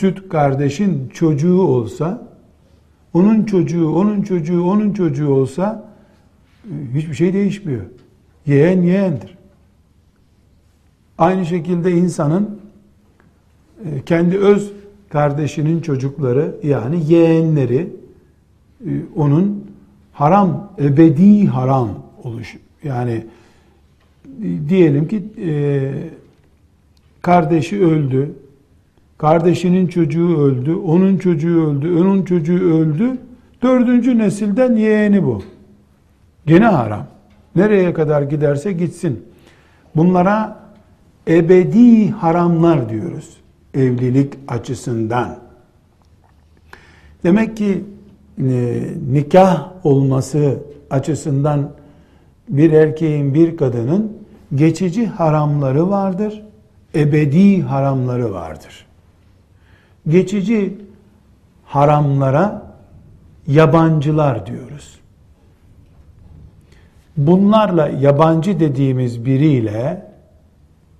süt 0.00 0.28
kardeşin 0.28 1.08
çocuğu 1.08 1.62
olsa, 1.62 2.28
onun 3.14 3.44
çocuğu, 3.44 3.90
onun 3.90 4.22
çocuğu, 4.22 4.64
onun 4.64 4.92
çocuğu 4.92 5.28
olsa 5.28 5.92
e, 6.64 6.94
hiçbir 6.94 7.14
şey 7.14 7.32
değişmiyor. 7.32 7.82
Yeğen 8.46 8.82
yeğendir. 8.82 9.38
Aynı 11.18 11.46
şekilde 11.46 11.92
insanın 11.92 12.60
e, 13.84 14.02
kendi 14.06 14.38
öz 14.38 14.72
kardeşinin 15.08 15.80
çocukları 15.80 16.56
yani 16.62 17.12
yeğenleri 17.12 17.92
e, 18.86 18.90
onun 19.16 19.64
haram, 20.12 20.72
ebedi 20.78 21.46
haram 21.46 21.88
oluş. 22.24 22.56
Yani 22.84 23.26
diyelim 24.68 25.08
ki 25.08 25.22
kardeşi 27.22 27.84
öldü, 27.84 28.34
kardeşinin 29.20 29.86
çocuğu 29.86 30.38
öldü, 30.38 30.74
onun 30.74 31.18
çocuğu 31.18 31.66
öldü, 31.66 32.00
onun 32.00 32.24
çocuğu 32.24 32.74
öldü. 32.74 33.18
Dördüncü 33.62 34.18
nesilden 34.18 34.76
yeğeni 34.76 35.24
bu. 35.24 35.42
Gene 36.46 36.64
haram. 36.64 37.06
Nereye 37.56 37.92
kadar 37.92 38.22
giderse 38.22 38.72
gitsin. 38.72 39.24
Bunlara 39.96 40.60
ebedi 41.28 42.10
haramlar 42.10 42.88
diyoruz. 42.88 43.36
Evlilik 43.74 44.34
açısından. 44.48 45.36
Demek 47.24 47.56
ki 47.56 47.84
e, 48.38 48.82
nikah 49.12 49.72
olması 49.84 50.58
açısından 50.90 51.70
bir 52.48 52.72
erkeğin 52.72 53.34
bir 53.34 53.56
kadının 53.56 54.12
geçici 54.54 55.06
haramları 55.06 55.90
vardır 55.90 56.42
ebedi 56.94 57.62
haramları 57.62 58.32
vardır. 58.32 58.89
Geçici 60.08 60.78
haramlara 61.64 62.62
yabancılar 63.46 64.46
diyoruz. 64.46 65.00
Bunlarla 67.16 67.88
yabancı 67.88 68.60
dediğimiz 68.60 69.24
biriyle 69.24 70.10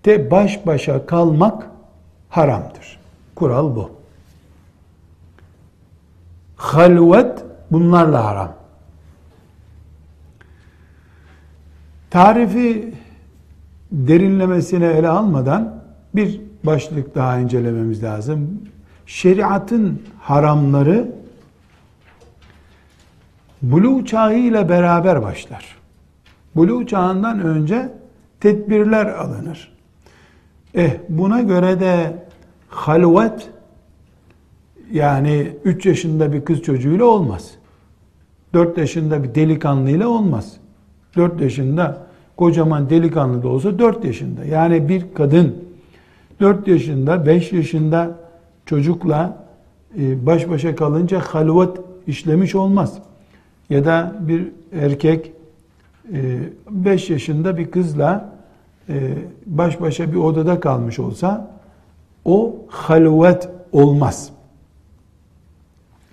de 0.04 0.30
baş 0.30 0.66
başa 0.66 1.06
kalmak 1.06 1.70
haramdır. 2.28 3.00
Kural 3.34 3.76
bu. 3.76 3.90
Halvet 6.56 7.44
bunlarla 7.70 8.24
haram. 8.24 8.52
Tarifi 12.10 12.94
derinlemesine 13.92 14.86
ele 14.86 15.08
almadan 15.08 15.82
bir 16.14 16.40
başlık 16.64 17.14
daha 17.14 17.38
incelememiz 17.38 18.02
lazım. 18.02 18.69
Şeriatın 19.10 20.02
haramları 20.20 21.10
buluğ 23.62 24.04
çağı 24.04 24.38
ile 24.38 24.68
beraber 24.68 25.22
başlar. 25.22 25.76
Buluğ 26.56 26.86
çağından 26.86 27.40
önce 27.40 27.92
tedbirler 28.40 29.06
alınır. 29.06 29.72
Eh 30.74 30.90
buna 31.08 31.40
göre 31.40 31.80
de 31.80 32.24
halvet 32.68 33.50
yani 34.92 35.52
3 35.64 35.86
yaşında 35.86 36.32
bir 36.32 36.44
kız 36.44 36.62
çocuğuyla 36.62 37.04
olmaz. 37.04 37.50
4 38.54 38.78
yaşında 38.78 39.22
bir 39.22 39.34
delikanlıyla 39.34 40.08
olmaz. 40.08 40.56
4 41.16 41.40
yaşında 41.40 42.06
kocaman 42.36 42.90
delikanlı 42.90 43.42
da 43.42 43.48
olsa 43.48 43.78
4 43.78 44.04
yaşında. 44.04 44.44
Yani 44.44 44.88
bir 44.88 45.04
kadın 45.14 45.64
4 46.40 46.68
yaşında, 46.68 47.26
5 47.26 47.52
yaşında 47.52 48.29
çocukla 48.70 49.36
e, 49.98 50.26
baş 50.26 50.48
başa 50.48 50.76
kalınca 50.76 51.20
halvet 51.20 51.76
işlemiş 52.06 52.54
olmaz. 52.54 52.98
Ya 53.70 53.84
da 53.84 54.14
bir 54.20 54.48
erkek 54.72 55.32
5 56.70 57.10
e, 57.10 57.12
yaşında 57.12 57.58
bir 57.58 57.70
kızla 57.70 58.32
e, 58.88 58.94
baş 59.46 59.80
başa 59.80 60.12
bir 60.12 60.16
odada 60.16 60.60
kalmış 60.60 60.98
olsa 60.98 61.50
o 62.24 62.56
halvet 62.68 63.48
olmaz. 63.72 64.30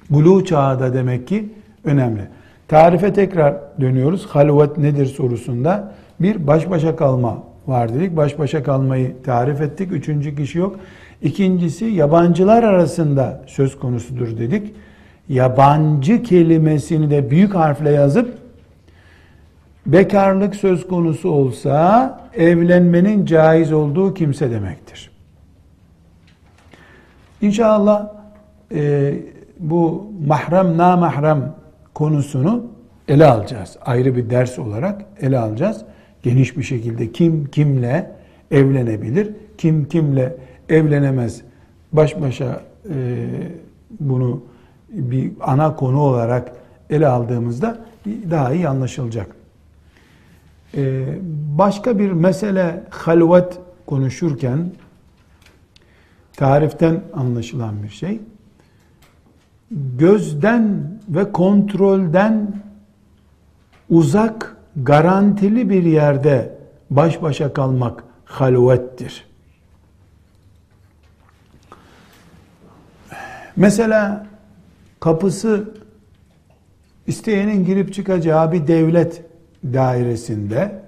Buluğ 0.10 0.46
çağı 0.46 0.80
da 0.80 0.93
demek 0.93 1.28
ki 1.28 1.50
önemli. 1.84 2.22
Tarife 2.67 3.13
tekrar 3.13 3.56
dönüyoruz. 3.82 4.26
Halvet 4.26 4.78
nedir 4.78 5.06
sorusunda 5.06 5.93
bir 6.20 6.48
baş 6.48 6.70
başa 6.70 6.96
kalma 6.96 7.43
var 7.67 7.93
dedik. 7.93 8.17
Baş 8.17 8.39
başa 8.39 8.63
kalmayı 8.63 9.15
tarif 9.24 9.62
ettik. 9.62 9.91
Üçüncü 9.91 10.36
kişi 10.36 10.58
yok. 10.58 10.80
İkincisi 11.22 11.86
yabancılar 11.86 12.64
arasında 12.64 13.42
söz 13.48 13.80
konusudur 13.80 14.38
dedik. 14.38 14.74
Yabancı 15.30 16.24
kelimesini 16.24 17.10
de 17.10 17.32
büyük 17.32 17.56
harfle 17.56 17.90
yazıp 17.92 18.38
bekarlık 19.86 20.56
söz 20.56 20.88
konusu 20.88 21.30
olsa 21.30 22.20
evlenmenin 22.34 23.26
caiz 23.26 23.74
olduğu 23.74 24.14
kimse 24.14 24.52
demektir. 24.52 25.12
İnşallah 27.42 28.08
e, 28.74 29.14
bu 29.60 30.12
mahrem 30.28 30.78
namahrem 30.78 31.56
konusunu 31.94 32.66
ele 33.08 33.26
alacağız. 33.26 33.78
Ayrı 33.86 34.16
bir 34.16 34.30
ders 34.30 34.60
olarak 34.60 35.06
ele 35.22 35.40
alacağız 35.40 35.86
geniş 36.24 36.58
bir 36.58 36.64
şekilde 36.64 37.12
kim 37.12 37.46
kimle 37.46 38.12
evlenebilir, 38.52 39.32
kim 39.58 39.86
kimle 39.86 40.36
evlenemez. 40.70 41.42
Baş 41.92 42.22
başa 42.22 42.62
e, 42.90 43.28
bunu 44.00 44.42
bir 44.90 45.32
ana 45.42 45.76
konu 45.76 46.00
olarak 46.00 46.52
ele 46.90 47.08
aldığımızda 47.08 47.78
daha 48.06 48.54
iyi 48.54 48.68
anlaşılacak. 48.68 49.36
E, 50.78 51.06
başka 51.58 52.00
bir 52.00 52.12
mesele 52.12 52.84
halvet 52.90 53.60
konuşurken 53.86 54.72
tariften 56.36 57.02
anlaşılan 57.14 57.84
bir 57.84 57.90
şey. 57.90 58.20
Gözden 59.98 60.92
ve 61.10 61.32
kontrolden 61.32 62.54
uzak 63.90 64.58
garantili 64.76 65.70
bir 65.70 65.84
yerde 65.84 66.58
baş 66.90 67.22
başa 67.22 67.54
kalmak 67.54 68.04
halvettir. 68.26 69.27
Mesela 73.58 74.28
kapısı 75.00 75.74
isteyenin 77.08 77.65
girip 77.65 77.93
çıkacağı 77.93 78.52
bir 78.52 78.67
devlet 78.67 79.24
dairesinde 79.63 80.82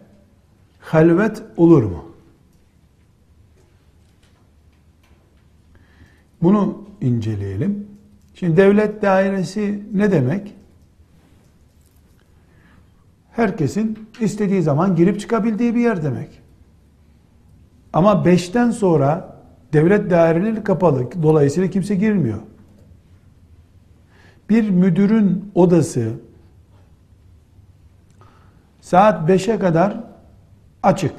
halvet 0.80 1.44
olur 1.58 1.84
mu? 1.84 2.06
Bunu 6.42 6.84
inceleyelim. 7.02 7.88
Şimdi 8.36 8.58
devlet 8.58 9.02
dairesi 9.02 9.84
ne 9.94 10.12
demek? 10.12 10.56
herkesin 13.40 14.10
istediği 14.20 14.62
zaman 14.62 14.96
girip 14.96 15.20
çıkabildiği 15.20 15.76
bir 15.76 15.82
yer 15.82 16.04
demek. 16.04 16.30
Ama 17.94 18.26
beşten 18.26 18.72
sonra 18.72 19.36
devlet 19.74 20.12
daireleri 20.12 20.64
kapalı. 20.64 21.10
Dolayısıyla 21.24 21.70
kimse 21.70 21.96
girmiyor. 21.96 22.40
Bir 24.50 24.70
müdürün 24.70 25.52
odası 25.56 26.12
saat 28.82 29.30
5'e 29.30 29.60
kadar 29.60 30.04
açık. 30.84 31.14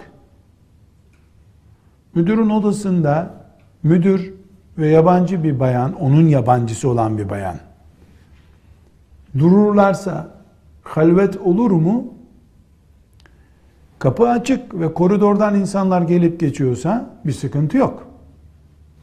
Müdürün 2.14 2.50
odasında 2.50 3.34
müdür 3.82 4.34
ve 4.78 4.88
yabancı 4.88 5.44
bir 5.44 5.60
bayan, 5.60 5.94
onun 5.94 6.28
yabancısı 6.28 6.88
olan 6.88 7.18
bir 7.18 7.30
bayan 7.30 7.56
dururlarsa 9.38 10.28
halvet 10.82 11.36
olur 11.36 11.70
mu? 11.70 12.14
Kapı 13.98 14.28
açık 14.28 14.74
ve 14.74 14.94
koridordan 14.94 15.54
insanlar 15.54 16.02
gelip 16.02 16.40
geçiyorsa 16.40 17.10
bir 17.24 17.32
sıkıntı 17.32 17.76
yok. 17.76 18.06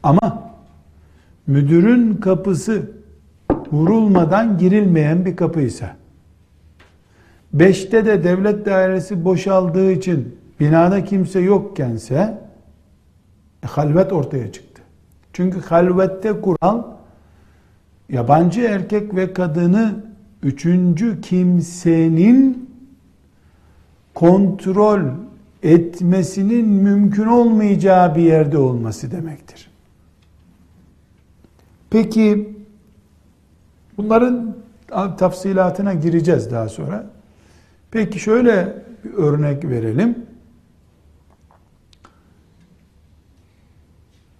Ama 0.04 0.52
müdürün 1.48 2.16
kapısı 2.16 2.92
vurulmadan 3.72 4.58
girilmeyen 4.58 5.26
bir 5.26 5.36
kapıysa, 5.36 5.96
beşte 7.54 8.06
de 8.06 8.24
devlet 8.24 8.66
dairesi 8.66 9.26
boşaldığı 9.26 9.92
için 9.92 10.36
binada 10.60 11.04
kimse 11.04 11.40
yokkense 11.40 12.38
e, 13.64 13.68
halvet 13.68 14.14
ortaya 14.14 14.52
çıktı. 14.52 14.82
Çünkü 15.34 15.62
halvette 15.62 16.42
kural 16.42 16.84
yabancı 18.10 18.62
erkek 18.62 19.16
ve 19.16 19.34
kadını 19.34 19.96
üçüncü 20.44 21.22
kimsenin 21.22 22.70
kontrol 24.14 25.02
etmesinin 25.64 26.68
mümkün 26.68 27.26
olmayacağı 27.26 28.16
bir 28.16 28.22
yerde 28.22 28.58
olması 28.58 29.12
demektir. 29.12 29.70
Peki 31.90 32.57
bunların 33.98 34.56
tafsilatına 35.18 35.94
gireceğiz 35.94 36.52
daha 36.52 36.70
sonra. 36.70 37.10
Peki 37.92 38.20
şöyle 38.20 38.84
bir 39.04 39.14
örnek 39.14 39.66
verelim. 39.66 40.26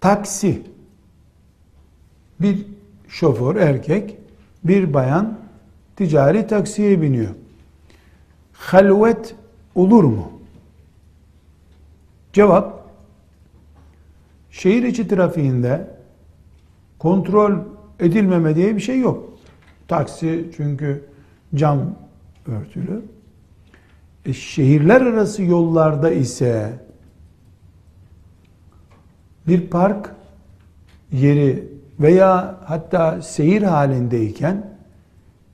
Taksi 0.02 0.62
bir 2.42 2.66
şoför 3.08 3.56
erkek 3.56 4.18
bir 4.64 4.94
bayan 4.94 5.38
ticari 5.96 6.48
taksiye 6.48 7.02
biniyor. 7.02 7.30
Halvet 8.54 9.36
olur 9.76 10.04
mu? 10.04 10.32
Cevap 12.34 12.90
şehir 14.52 14.84
içi 14.84 15.08
trafiğinde 15.08 15.88
kontrol 17.00 17.60
edilmeme 18.00 18.56
diye 18.56 18.76
bir 18.76 18.82
şey 18.82 19.00
yok. 19.00 19.37
Taksi 19.88 20.52
çünkü 20.58 21.04
cam 21.56 21.96
örtülü. 22.48 23.02
E, 24.26 24.34
şehirler 24.34 25.02
arası 25.02 25.44
yollarda 25.44 26.12
ise 26.12 26.74
bir 29.48 29.70
park 29.70 30.16
yeri 31.12 31.68
veya 32.00 32.60
hatta 32.66 33.22
seyir 33.22 33.62
halindeyken 33.62 34.78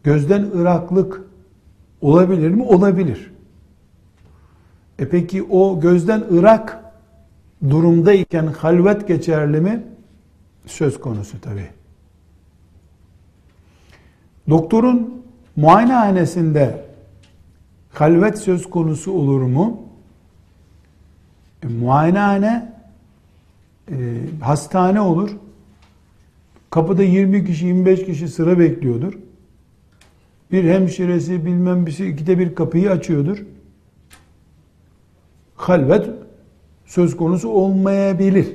gözden 0.03 0.51
ıraklık 0.55 1.21
olabilir 2.01 2.49
mi? 2.49 2.63
Olabilir. 2.63 3.33
E 4.99 5.09
peki 5.09 5.43
o 5.43 5.79
gözden 5.79 6.23
ırak 6.33 6.83
durumdayken 7.69 8.47
halvet 8.47 9.07
geçerli 9.07 9.61
mi? 9.61 9.83
Söz 10.65 10.99
konusu 10.99 11.41
tabi. 11.41 11.82
Doktorun 14.49 15.23
muayenehanesinde 15.55 16.85
halvet 17.93 18.37
söz 18.37 18.69
konusu 18.69 19.11
olur 19.11 19.41
mu? 19.41 19.81
E, 21.63 21.67
muayenehane 21.67 22.73
e, 23.91 23.95
hastane 24.41 25.01
olur. 25.01 25.31
Kapıda 26.69 27.03
20 27.03 27.45
kişi 27.45 27.65
25 27.65 28.05
kişi 28.05 28.27
sıra 28.27 28.59
bekliyordur. 28.59 29.13
Bir 30.51 30.63
hemşiresi 30.63 31.45
bilmem 31.45 31.85
birisi 31.85 32.07
ikide 32.07 32.39
bir 32.39 32.55
kapıyı 32.55 32.91
açıyordur. 32.91 33.45
Halvet 35.55 36.09
söz 36.85 37.17
konusu 37.17 37.49
olmayabilir. 37.49 38.47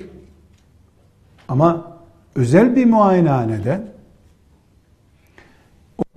Ama 1.48 1.98
özel 2.34 2.76
bir 2.76 2.84
muayenehanede 2.86 3.82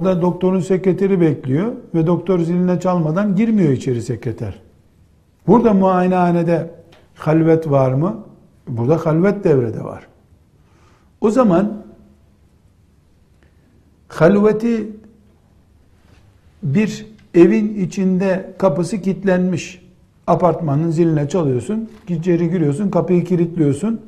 orada 0.02 0.22
doktorun 0.22 0.60
sekreteri 0.60 1.22
bekliyor 1.22 1.72
ve 1.96 2.08
doktor 2.08 2.40
ziline 2.40 2.80
çalmadan 2.80 3.36
girmiyor 3.36 3.72
içeri 3.72 4.02
sekreter. 4.02 4.62
Burada 5.48 5.74
muayenehanede 5.74 6.72
halvet 7.16 7.70
var 7.70 7.94
mı? 7.94 8.24
Burada 8.68 9.06
halvet 9.06 9.44
devrede 9.44 9.84
var. 9.84 10.08
O 11.22 11.30
zaman 11.30 11.84
halveti 14.08 14.88
bir 16.64 17.06
evin 17.34 17.86
içinde 17.86 18.54
kapısı 18.58 19.02
kilitlenmiş 19.02 19.82
apartmanın 20.28 20.92
ziline 20.92 21.30
çalıyorsun, 21.30 21.90
içeri 22.08 22.50
giriyorsun, 22.50 22.90
kapıyı 22.90 23.24
kilitliyorsun. 23.24 24.02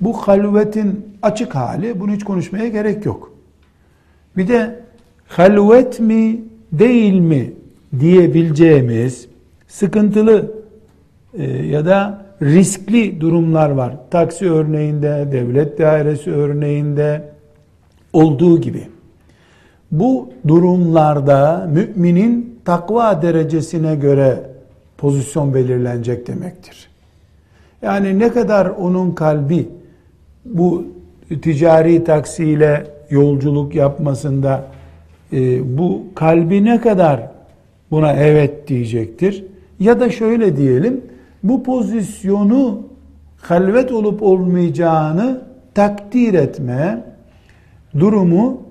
Bu 0.00 0.12
halvetin 0.12 1.16
açık 1.22 1.54
hali, 1.54 2.00
bunu 2.00 2.12
hiç 2.12 2.24
konuşmaya 2.24 2.68
gerek 2.68 3.06
yok. 3.06 3.32
Bir 4.36 4.48
de 4.48 4.89
halvet 5.30 6.00
mi 6.00 6.40
değil 6.72 7.14
mi 7.14 7.52
diyebileceğimiz 8.00 9.28
sıkıntılı 9.68 10.52
e, 11.38 11.44
ya 11.66 11.86
da 11.86 12.26
riskli 12.42 13.20
durumlar 13.20 13.70
var. 13.70 13.96
Taksi 14.10 14.50
örneğinde, 14.50 15.28
devlet 15.32 15.78
dairesi 15.78 16.30
örneğinde 16.30 17.22
olduğu 18.12 18.60
gibi. 18.60 18.82
Bu 19.92 20.30
durumlarda 20.48 21.68
müminin 21.72 22.58
takva 22.64 23.22
derecesine 23.22 23.94
göre 23.94 24.42
pozisyon 24.98 25.54
belirlenecek 25.54 26.26
demektir. 26.26 26.88
Yani 27.82 28.18
ne 28.18 28.32
kadar 28.32 28.66
onun 28.66 29.10
kalbi 29.10 29.68
bu 30.44 30.84
ticari 31.42 32.04
taksiyle 32.04 32.86
yolculuk 33.10 33.74
yapmasında 33.74 34.64
e, 35.32 35.78
bu 35.78 36.04
kalbi 36.14 36.64
ne 36.64 36.80
kadar 36.80 37.30
buna 37.90 38.12
evet 38.12 38.68
diyecektir. 38.68 39.44
Ya 39.80 40.00
da 40.00 40.10
şöyle 40.10 40.56
diyelim, 40.56 41.04
bu 41.42 41.62
pozisyonu 41.62 42.82
halvet 43.36 43.92
olup 43.92 44.22
olmayacağını 44.22 45.42
takdir 45.74 46.34
etme 46.34 47.04
durumu 47.98 48.62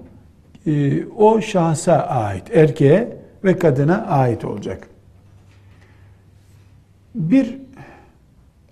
e, 0.67 1.05
o 1.05 1.41
şahsa 1.41 1.93
ait, 1.93 2.55
erkeğe 2.55 3.17
ve 3.43 3.59
kadına 3.59 4.05
ait 4.05 4.45
olacak. 4.45 4.87
Bir 7.15 7.57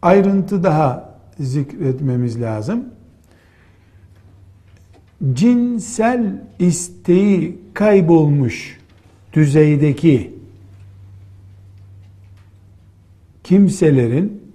ayrıntı 0.02 0.64
daha 0.64 1.10
zikretmemiz 1.40 2.42
lazım. 2.42 2.86
Cinsel 5.34 6.44
isteği 6.60 7.60
kaybolmuş 7.74 8.80
düzeydeki 9.34 10.34
kimselerin 13.44 14.54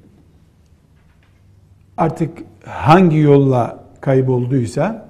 artık 1.97 2.39
hangi 2.65 3.19
yolla 3.19 3.85
kaybolduysa 4.01 5.09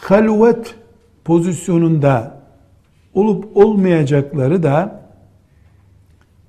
halvet 0.00 0.74
pozisyonunda 1.24 2.42
olup 3.14 3.56
olmayacakları 3.56 4.62
da 4.62 5.04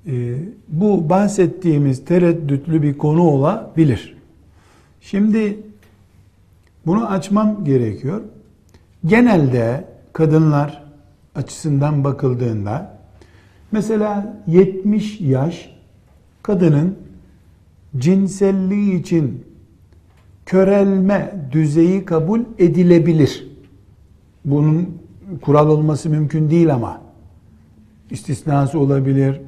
e, 0.07 0.35
bu 0.67 1.09
bahsettiğimiz 1.09 2.05
tereddütlü 2.05 2.81
bir 2.81 2.97
konu 2.97 3.21
olabilir. 3.21 4.17
Şimdi 5.01 5.59
bunu 6.85 7.09
açmam 7.09 7.63
gerekiyor. 7.63 8.21
Genelde 9.05 9.85
kadınlar 10.13 10.83
açısından 11.35 12.03
bakıldığında 12.03 12.97
mesela 13.71 14.37
70 14.47 15.21
yaş 15.21 15.75
kadının 16.43 16.95
cinselliği 17.97 18.99
için 18.99 19.45
körelme 20.45 21.35
düzeyi 21.51 22.05
kabul 22.05 22.39
edilebilir. 22.57 23.47
Bunun 24.45 24.97
kural 25.41 25.67
olması 25.67 26.09
mümkün 26.09 26.49
değil 26.49 26.73
ama 26.73 27.01
istisnası 28.11 28.79
olabilir, 28.79 29.41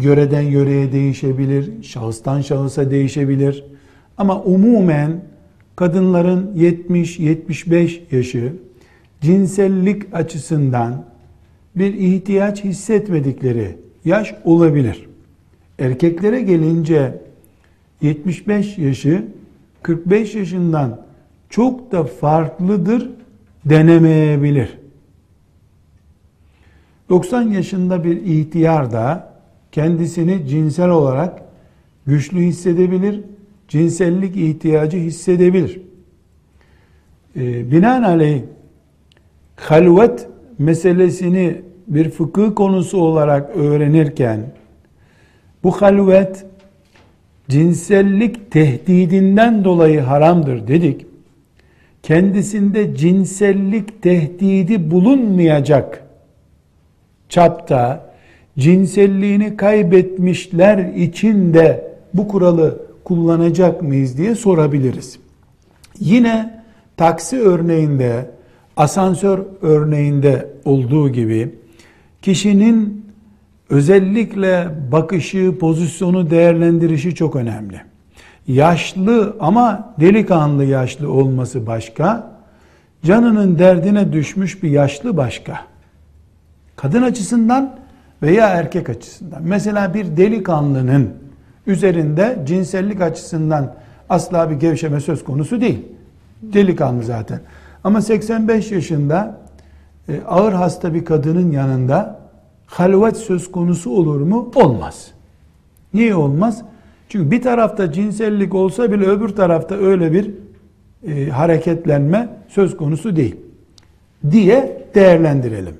yöreden 0.00 0.42
yöreye 0.42 0.92
değişebilir, 0.92 1.82
şahıstan 1.82 2.40
şahısa 2.40 2.90
değişebilir. 2.90 3.64
Ama 4.18 4.42
umumen 4.42 5.20
kadınların 5.76 6.54
70-75 6.56 8.00
yaşı 8.10 8.52
cinsellik 9.20 10.14
açısından 10.14 11.04
bir 11.76 11.94
ihtiyaç 11.94 12.64
hissetmedikleri 12.64 13.76
yaş 14.04 14.34
olabilir. 14.44 15.08
Erkeklere 15.78 16.40
gelince 16.42 17.20
75 18.02 18.78
yaşı 18.78 19.24
45 19.82 20.34
yaşından 20.34 21.00
çok 21.50 21.92
da 21.92 22.04
farklıdır 22.04 23.10
denemeyebilir. 23.64 24.78
90 27.08 27.42
yaşında 27.42 28.04
bir 28.04 28.16
ihtiyar 28.22 28.92
da 28.92 29.34
kendisini 29.72 30.48
cinsel 30.48 30.88
olarak 30.90 31.42
güçlü 32.06 32.40
hissedebilir, 32.40 33.20
cinsellik 33.68 34.36
ihtiyacı 34.36 34.96
hissedebilir. 34.96 35.80
Ee, 37.36 37.70
binaenaleyh 37.70 38.42
halvet 39.56 40.28
meselesini 40.58 41.62
bir 41.86 42.10
fıkıh 42.10 42.54
konusu 42.54 42.98
olarak 42.98 43.56
öğrenirken 43.56 44.40
bu 45.62 45.70
halvet 45.70 46.46
cinsellik 47.48 48.50
tehdidinden 48.50 49.64
dolayı 49.64 50.00
haramdır 50.00 50.68
dedik. 50.68 51.06
Kendisinde 52.02 52.96
cinsellik 52.96 54.02
tehdidi 54.02 54.90
bulunmayacak 54.90 56.04
çapta 57.28 58.10
cinselliğini 58.58 59.56
kaybetmişler 59.56 60.78
için 60.78 61.54
de 61.54 61.94
bu 62.14 62.28
kuralı 62.28 62.83
kullanacak 63.04 63.82
mıyız 63.82 64.18
diye 64.18 64.34
sorabiliriz. 64.34 65.18
Yine 66.00 66.62
taksi 66.96 67.40
örneğinde, 67.40 68.30
asansör 68.76 69.38
örneğinde 69.62 70.50
olduğu 70.64 71.08
gibi 71.08 71.54
kişinin 72.22 73.06
özellikle 73.70 74.68
bakışı, 74.92 75.58
pozisyonu 75.58 76.30
değerlendirişi 76.30 77.14
çok 77.14 77.36
önemli. 77.36 77.80
Yaşlı 78.48 79.36
ama 79.40 79.94
delikanlı 80.00 80.64
yaşlı 80.64 81.12
olması 81.12 81.66
başka, 81.66 82.34
canının 83.04 83.58
derdine 83.58 84.12
düşmüş 84.12 84.62
bir 84.62 84.70
yaşlı 84.70 85.16
başka. 85.16 85.60
Kadın 86.76 87.02
açısından 87.02 87.78
veya 88.22 88.48
erkek 88.48 88.88
açısından. 88.88 89.42
Mesela 89.42 89.94
bir 89.94 90.16
delikanlının 90.16 91.10
üzerinde 91.66 92.38
cinsellik 92.46 93.00
açısından 93.00 93.74
asla 94.08 94.50
bir 94.50 94.54
gevşeme 94.54 95.00
söz 95.00 95.24
konusu 95.24 95.60
değil. 95.60 95.82
Delikanlı 96.42 97.02
zaten. 97.02 97.40
Ama 97.84 98.00
85 98.00 98.72
yaşında 98.72 99.40
e, 100.08 100.20
ağır 100.26 100.52
hasta 100.52 100.94
bir 100.94 101.04
kadının 101.04 101.52
yanında 101.52 102.20
halvet 102.66 103.16
söz 103.16 103.52
konusu 103.52 103.90
olur 103.90 104.20
mu? 104.20 104.50
Olmaz. 104.54 105.10
Niye 105.94 106.14
olmaz? 106.14 106.62
Çünkü 107.08 107.30
bir 107.30 107.42
tarafta 107.42 107.92
cinsellik 107.92 108.54
olsa 108.54 108.92
bile 108.92 109.04
öbür 109.04 109.28
tarafta 109.28 109.74
öyle 109.74 110.12
bir 110.12 110.30
e, 111.08 111.28
hareketlenme 111.30 112.28
söz 112.48 112.76
konusu 112.76 113.16
değil 113.16 113.36
diye 114.30 114.88
değerlendirelim. 114.94 115.76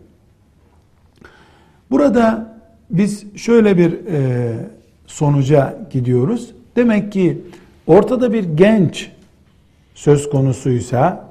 Burada 1.90 2.54
biz 2.90 3.36
şöyle 3.36 3.78
bir 3.78 4.06
e, 4.06 4.52
sonuca 5.14 5.78
gidiyoruz. 5.90 6.50
Demek 6.76 7.12
ki 7.12 7.42
ortada 7.86 8.32
bir 8.32 8.44
genç 8.44 9.10
söz 9.94 10.30
konusuysa, 10.30 11.28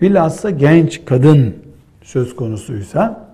bilhassa 0.00 0.50
genç 0.50 1.04
kadın 1.04 1.54
söz 2.02 2.36
konusuysa, 2.36 3.28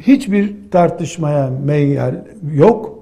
hiçbir 0.00 0.54
tartışmaya 0.70 1.50
meyyal 1.64 2.14
yok. 2.54 2.98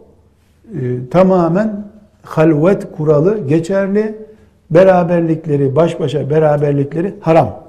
E, 0.74 1.08
tamamen 1.10 1.84
halvet 2.22 2.96
kuralı 2.96 3.48
geçerli. 3.48 4.28
Beraberlikleri, 4.70 5.76
baş 5.76 6.00
başa 6.00 6.30
beraberlikleri 6.30 7.14
haram. 7.20 7.64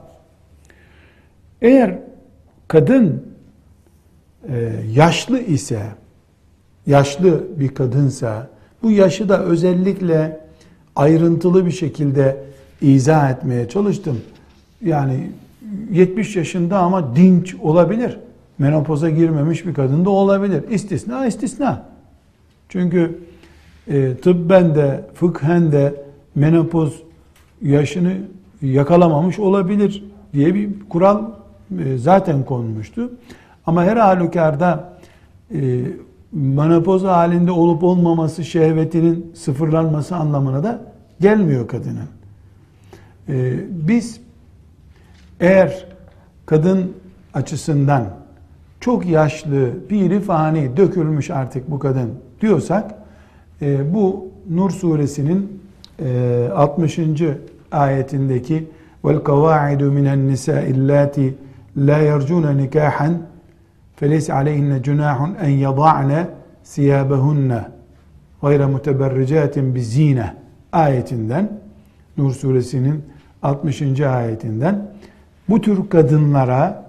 Eğer 1.61 1.99
kadın 2.67 3.23
e, 4.49 4.71
yaşlı 4.95 5.39
ise, 5.39 5.81
yaşlı 6.87 7.43
bir 7.59 7.67
kadınsa, 7.67 8.47
bu 8.83 8.91
yaşı 8.91 9.29
da 9.29 9.43
özellikle 9.43 10.39
ayrıntılı 10.95 11.65
bir 11.65 11.71
şekilde 11.71 12.37
izah 12.81 13.31
etmeye 13.31 13.69
çalıştım. 13.69 14.21
Yani 14.81 15.31
70 15.91 16.35
yaşında 16.35 16.79
ama 16.79 17.15
dinç 17.15 17.55
olabilir. 17.55 18.19
Menopoza 18.57 19.09
girmemiş 19.09 19.65
bir 19.65 19.73
kadın 19.73 20.05
da 20.05 20.09
olabilir. 20.09 20.63
İstisna 20.69 21.25
istisna. 21.25 21.85
Çünkü 22.69 23.19
e, 23.87 24.15
tıbben 24.15 24.75
de 24.75 25.05
fıkhen 25.13 25.71
de 25.71 26.03
menopoz 26.35 27.01
yaşını 27.61 28.13
yakalamamış 28.61 29.39
olabilir 29.39 30.03
diye 30.33 30.55
bir 30.55 30.69
kural 30.89 31.23
e, 31.79 31.97
zaten 31.97 32.45
konmuştu. 32.45 33.11
Ama 33.65 33.83
her 33.83 33.97
halükarda 33.97 34.93
e, 35.53 35.81
menopoz 36.31 37.03
halinde 37.03 37.51
olup 37.51 37.83
olmaması 37.83 38.43
şehvetinin 38.45 39.31
sıfırlanması 39.35 40.15
anlamına 40.15 40.63
da 40.63 40.81
gelmiyor 41.19 41.67
kadının. 41.67 42.09
E, 43.29 43.53
biz 43.69 44.21
eğer 45.39 45.85
kadın 46.45 46.93
açısından 47.33 48.05
çok 48.79 49.05
yaşlı, 49.05 49.87
piri 49.89 50.19
fani, 50.19 50.77
dökülmüş 50.77 51.29
artık 51.29 51.71
bu 51.71 51.79
kadın 51.79 52.09
diyorsak, 52.41 52.95
e, 53.61 53.93
bu 53.93 54.29
Nur 54.49 54.71
suresinin 54.71 55.61
e, 55.99 56.49
60. 56.55 56.99
ayetindeki 57.71 58.67
vel 59.05 59.19
kavaidu 59.19 59.91
minen 59.91 60.27
nisa 60.27 60.61
illati 60.61 61.35
la 61.77 61.97
yercuna 61.97 62.51
nikahan 62.51 63.17
فَلَيْسَ 64.00 64.26
عَلَيْهِنَّ 64.38 64.72
جُنَاحٌ 64.86 65.18
اَنْ 65.44 65.52
يَضَعْنَ 65.66 66.10
سِيَابَهُنَّ 66.74 67.50
غَيْرَ 68.44 68.60
مُتَبَرِّجَاتٍ 68.74 69.54
بِز۪ينَ 69.74 70.20
ayetinden 70.72 71.60
Nur 72.16 72.32
suresinin 72.32 73.04
60. 73.42 74.00
ayetinden 74.00 74.86
bu 75.48 75.60
tür 75.60 75.88
kadınlara 75.88 76.84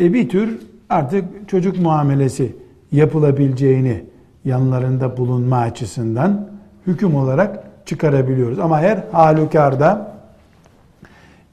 e, 0.00 0.14
bir 0.14 0.28
tür 0.28 0.58
artık 0.90 1.48
çocuk 1.48 1.78
muamelesi 1.78 2.56
yapılabileceğini 2.92 4.04
yanlarında 4.44 5.16
bulunma 5.16 5.56
açısından 5.56 6.48
hüküm 6.86 7.14
olarak 7.14 7.64
çıkarabiliyoruz. 7.86 8.58
Ama 8.58 8.80
her 8.80 9.04
halükarda 9.12 10.16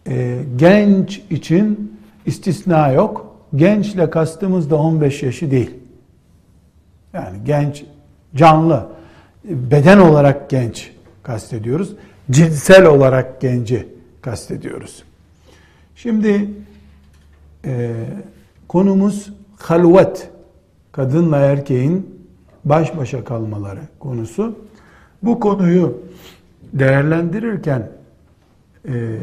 e, 0.08 0.40
genç 0.56 1.22
için 1.30 1.98
istisna 2.26 2.92
yok. 2.92 3.31
Gençle 3.57 4.11
kastımız 4.11 4.71
da 4.71 4.77
15 4.77 5.23
yaşı 5.23 5.51
değil. 5.51 5.71
Yani 7.13 7.39
genç, 7.45 7.85
canlı, 8.35 8.87
beden 9.45 9.99
olarak 9.99 10.51
genç 10.51 10.93
kastediyoruz. 11.23 11.95
Cinsel 12.31 12.87
olarak 12.87 13.41
genci 13.41 13.89
kastediyoruz. 14.23 15.03
Şimdi 15.95 16.51
e, 17.65 17.93
konumuz 18.69 19.33
halvet, 19.59 20.31
kadınla 20.93 21.37
erkeğin 21.37 22.23
baş 22.65 22.97
başa 22.97 23.25
kalmaları 23.25 23.81
konusu. 23.99 24.59
Bu 25.23 25.41
konuyu 25.41 25.99
değerlendirirken 26.73 27.91
e, 28.89 29.19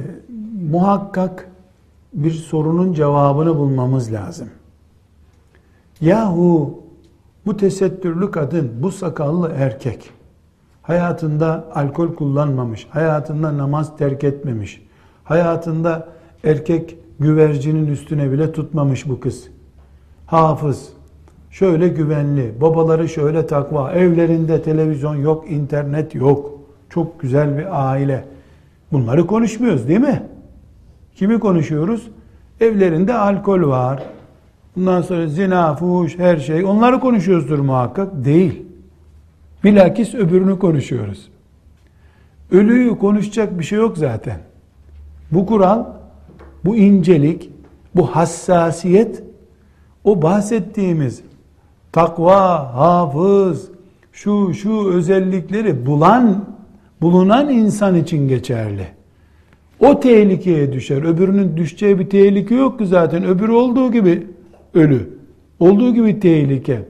muhakkak 0.70 1.49
bir 2.13 2.32
sorunun 2.32 2.93
cevabını 2.93 3.58
bulmamız 3.58 4.13
lazım. 4.13 4.50
Yahu 6.02 6.84
bu 7.45 7.58
tesettürlü 7.58 8.32
kadın, 8.32 8.72
bu 8.82 8.91
sakallı 8.91 9.52
erkek 9.58 10.12
hayatında 10.82 11.65
alkol 11.74 12.15
kullanmamış, 12.15 12.88
hayatında 12.89 13.58
namaz 13.58 13.98
terk 13.98 14.24
etmemiş, 14.24 14.82
hayatında 15.24 16.08
erkek 16.43 16.98
güvercinin 17.19 17.88
üstüne 17.88 18.32
bile 18.32 18.52
tutmamış 18.52 19.10
bu 19.10 19.19
kız. 19.19 19.48
Hafız, 20.26 20.89
şöyle 21.52 21.88
güvenli, 21.88 22.62
babaları 22.62 23.10
şöyle 23.10 23.48
takva, 23.48 23.91
evlerinde 23.91 24.62
televizyon 24.62 25.15
yok, 25.15 25.52
internet 25.52 26.15
yok. 26.15 26.60
Çok 26.89 27.19
güzel 27.19 27.58
bir 27.58 27.89
aile. 27.89 28.26
Bunları 28.91 29.28
konuşmuyoruz 29.28 29.88
değil 29.88 30.00
mi? 30.00 30.24
Kimi 31.15 31.39
konuşuyoruz? 31.39 32.08
Evlerinde 32.62 33.13
alkol 33.13 33.62
var. 33.62 34.04
Bundan 34.76 35.02
sonra 35.02 35.28
zina, 35.28 35.76
fuhuş, 35.76 36.19
her 36.19 36.38
şey. 36.38 36.65
Onları 36.65 37.00
konuşuyoruzdur 37.00 37.60
muhakkak. 37.60 38.26
Değil. 38.26 38.65
Bilakis 39.63 40.15
öbürünü 40.15 40.60
konuşuyoruz. 40.60 41.30
Ölüyü 42.52 42.98
konuşacak 42.98 43.60
bir 43.60 43.63
şey 43.63 43.80
yok 43.80 43.98
zaten. 43.98 44.39
Bu 45.32 45.45
kural, 45.45 45.86
bu 46.65 46.76
incelik, 46.76 47.50
bu 47.95 48.15
hassasiyet, 48.15 49.24
o 50.04 50.22
bahsettiğimiz 50.22 51.22
takva, 51.91 52.74
hafız, 52.74 53.69
şu 54.12 54.54
şu 54.54 54.89
özellikleri 54.89 55.86
bulan, 55.86 56.45
bulunan 57.02 57.50
insan 57.50 57.95
için 57.95 58.28
geçerli. 58.28 58.88
O 59.80 60.00
tehlikeye 60.00 60.74
düşer. 60.74 61.04
Öbürünün 61.04 61.58
düşeceği 61.58 62.00
bir 62.00 62.10
tehlike 62.10 62.56
yok 62.56 62.80
ki 62.80 62.86
zaten. 62.86 63.24
Öbürü 63.24 63.52
olduğu 63.52 63.92
gibi 63.92 64.28
ölü. 64.74 65.20
Olduğu 65.60 65.94
gibi 65.94 66.20
tehlike. 66.20 66.86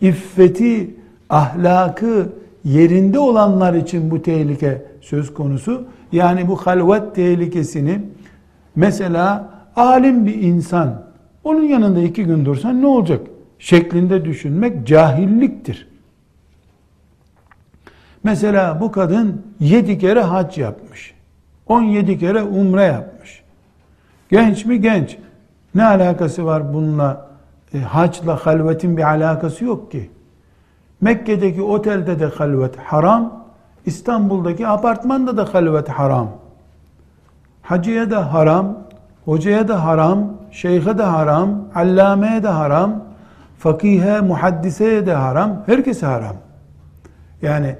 iffeti, 0.00 0.90
ahlakı 1.30 2.28
yerinde 2.64 3.18
olanlar 3.18 3.74
için 3.74 4.10
bu 4.10 4.22
tehlike 4.22 4.82
söz 5.00 5.34
konusu. 5.34 5.84
Yani 6.12 6.48
bu 6.48 6.56
halvet 6.56 7.14
tehlikesini 7.14 8.00
mesela 8.76 9.50
alim 9.76 10.26
bir 10.26 10.34
insan 10.34 11.02
onun 11.44 11.62
yanında 11.62 12.00
iki 12.00 12.24
gün 12.24 12.44
dursan 12.44 12.82
ne 12.82 12.86
olacak? 12.86 13.20
Şeklinde 13.58 14.24
düşünmek 14.24 14.86
cahilliktir. 14.86 15.88
Mesela 18.24 18.80
bu 18.80 18.92
kadın 18.92 19.42
yedi 19.60 19.98
kere 19.98 20.20
hac 20.20 20.58
yapmış. 20.58 21.09
On 21.70 21.82
yedi 21.82 22.18
kere 22.18 22.42
umre 22.42 22.82
yapmış. 22.82 23.42
Genç 24.30 24.64
mi 24.64 24.80
genç? 24.80 25.18
Ne 25.74 25.84
alakası 25.86 26.46
var 26.46 26.74
bununla? 26.74 27.26
E, 27.74 27.78
hacla 27.78 28.46
halvetin 28.46 28.96
bir 28.96 29.02
alakası 29.02 29.64
yok 29.64 29.92
ki. 29.92 30.10
Mekke'deki 31.00 31.62
otelde 31.62 32.20
de 32.20 32.26
halvet 32.26 32.76
haram, 32.76 33.44
İstanbul'daki 33.86 34.66
apartmanda 34.66 35.36
da 35.36 35.54
halvet 35.54 35.88
haram. 35.88 36.30
Hacıya 37.62 38.10
da 38.10 38.32
haram, 38.32 38.78
hocaya 39.24 39.68
da 39.68 39.84
haram, 39.84 40.32
şeyhe 40.50 40.98
de 40.98 41.02
haram, 41.02 41.64
allameye 41.74 42.42
de 42.42 42.48
haram, 42.48 43.04
fakihe, 43.58 44.20
muhaddiseye 44.20 45.06
de 45.06 45.14
haram, 45.14 45.62
herkese 45.66 46.06
haram. 46.06 46.36
Yani 47.42 47.76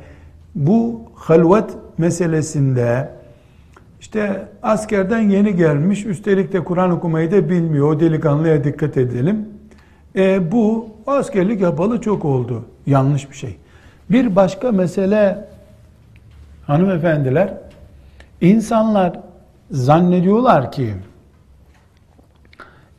bu 0.55 1.03
halvet 1.15 1.77
meselesinde 1.99 3.20
işte 4.01 4.49
askerden 4.63 5.19
yeni 5.19 5.57
gelmiş, 5.57 6.07
üstelik 6.07 6.53
de 6.53 6.65
Kur'an 6.65 6.91
okumayı 6.91 7.31
da 7.31 7.51
bilmiyor. 7.51 7.89
O 7.93 8.01
delikanlıya 8.01 8.65
dikkat 8.65 8.97
edelim. 8.97 9.49
E, 10.17 10.53
bu 10.53 10.89
askerlik 11.07 11.61
yapalı 11.61 12.01
çok 12.01 12.25
oldu. 12.25 12.65
Yanlış 12.87 13.31
bir 13.31 13.37
şey. 13.37 13.57
Bir 14.11 14.37
başka 14.37 14.73
mesele 14.73 15.49
hanımefendiler, 16.67 17.55
insanlar 18.41 19.21
zannediyorlar 19.71 20.73
ki 20.73 20.95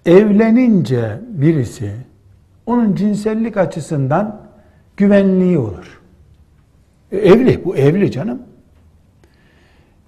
evlenince 0.06 1.20
birisi 1.30 1.92
onun 2.66 2.96
cinsellik 2.96 3.58
açısından 3.58 4.42
güvenliği 4.98 5.58
olur. 5.58 6.02
E, 7.12 7.18
evli, 7.18 7.66
bu 7.66 7.78
evli 7.78 8.12
canım. 8.12 8.42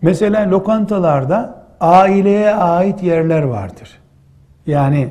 Mesela 0.03 0.51
lokantalarda 0.51 1.63
aileye 1.79 2.55
ait 2.55 3.03
yerler 3.03 3.43
vardır. 3.43 3.99
Yani 4.67 5.09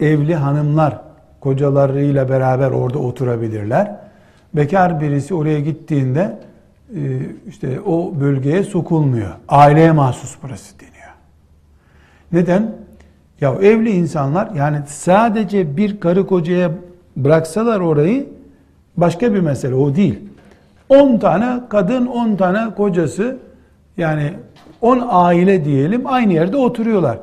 evli 0.00 0.34
hanımlar 0.34 1.00
kocalarıyla 1.40 2.28
beraber 2.28 2.70
orada 2.70 2.98
oturabilirler. 2.98 3.96
Bekar 4.54 5.00
birisi 5.00 5.34
oraya 5.34 5.60
gittiğinde 5.60 6.38
e, 6.96 7.00
işte 7.48 7.80
o 7.80 8.12
bölgeye 8.20 8.62
sokulmuyor. 8.62 9.30
Aileye 9.48 9.92
mahsus 9.92 10.36
burası 10.42 10.80
deniyor. 10.80 11.12
Neden? 12.32 12.72
Ya 13.40 13.52
evli 13.52 13.90
insanlar 13.90 14.50
yani 14.56 14.78
sadece 14.86 15.76
bir 15.76 16.00
karı 16.00 16.26
kocaya 16.26 16.70
bıraksalar 17.16 17.80
orayı 17.80 18.26
başka 18.96 19.34
bir 19.34 19.40
mesele 19.40 19.74
o 19.74 19.96
değil. 19.96 20.18
10 20.88 21.18
tane 21.18 21.60
kadın 21.68 22.06
10 22.06 22.36
tane 22.36 22.74
kocası 22.74 23.36
yani 23.96 24.32
10 24.80 25.02
aile 25.08 25.64
diyelim 25.64 26.06
aynı 26.06 26.32
yerde 26.32 26.56
oturuyorlar. 26.56 27.18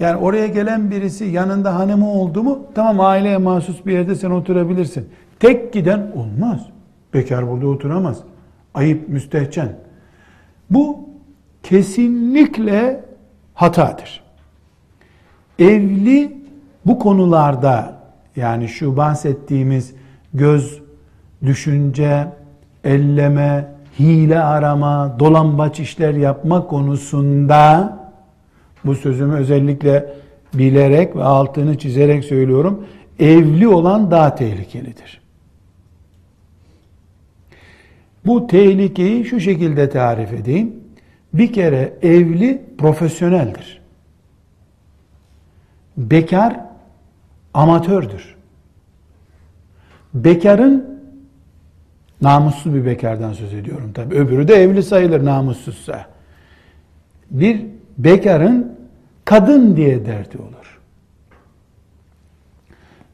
Yani 0.00 0.16
oraya 0.16 0.46
gelen 0.46 0.90
birisi 0.90 1.24
yanında 1.24 1.74
hanımı 1.74 2.10
oldu 2.12 2.42
mu 2.42 2.66
tamam 2.74 3.00
aileye 3.00 3.38
mahsus 3.38 3.86
bir 3.86 3.92
yerde 3.92 4.14
sen 4.14 4.30
oturabilirsin. 4.30 5.08
Tek 5.40 5.72
giden 5.72 6.12
olmaz. 6.14 6.66
Bekar 7.14 7.50
burada 7.50 7.66
oturamaz. 7.66 8.18
Ayıp, 8.74 9.08
müstehcen. 9.08 9.76
Bu 10.70 11.08
kesinlikle 11.62 13.04
hatadır. 13.54 14.22
Evli 15.58 16.36
bu 16.86 16.98
konularda 16.98 17.96
yani 18.36 18.68
şu 18.68 18.96
bahsettiğimiz 18.96 19.94
göz, 20.34 20.82
düşünce, 21.44 22.28
elleme, 22.84 23.71
hile 23.98 24.40
arama, 24.40 25.16
dolambaç 25.18 25.80
işler 25.80 26.14
yapma 26.14 26.66
konusunda 26.66 27.98
bu 28.84 28.94
sözümü 28.94 29.34
özellikle 29.34 30.14
bilerek 30.54 31.16
ve 31.16 31.24
altını 31.24 31.78
çizerek 31.78 32.24
söylüyorum. 32.24 32.86
Evli 33.18 33.68
olan 33.68 34.10
daha 34.10 34.34
tehlikelidir. 34.34 35.20
Bu 38.26 38.46
tehlikeyi 38.46 39.24
şu 39.24 39.40
şekilde 39.40 39.90
tarif 39.90 40.32
edeyim. 40.32 40.74
Bir 41.34 41.52
kere 41.52 41.94
evli 42.02 42.62
profesyoneldir. 42.78 43.82
Bekar 45.96 46.60
amatördür. 47.54 48.34
Bekarın 50.14 50.91
namuslu 52.22 52.74
bir 52.74 52.86
bekardan 52.86 53.32
söz 53.32 53.54
ediyorum 53.54 53.92
tabi. 53.92 54.14
Öbürü 54.14 54.48
de 54.48 54.54
evli 54.54 54.82
sayılır 54.82 55.24
namussuzsa. 55.24 56.06
Bir 57.30 57.66
bekarın 57.98 58.78
kadın 59.24 59.76
diye 59.76 60.06
derdi 60.06 60.38
olur. 60.38 60.80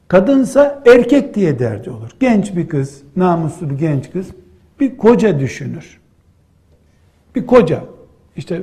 Kadınsa 0.08 0.82
erkek 0.86 1.34
diye 1.34 1.58
derdi 1.58 1.90
olur. 1.90 2.10
Genç 2.20 2.56
bir 2.56 2.68
kız, 2.68 3.02
namuslu 3.16 3.70
bir 3.70 3.78
genç 3.78 4.10
kız 4.10 4.28
bir 4.80 4.96
koca 4.96 5.40
düşünür. 5.40 6.00
Bir 7.34 7.46
koca. 7.46 7.84
İşte 8.36 8.62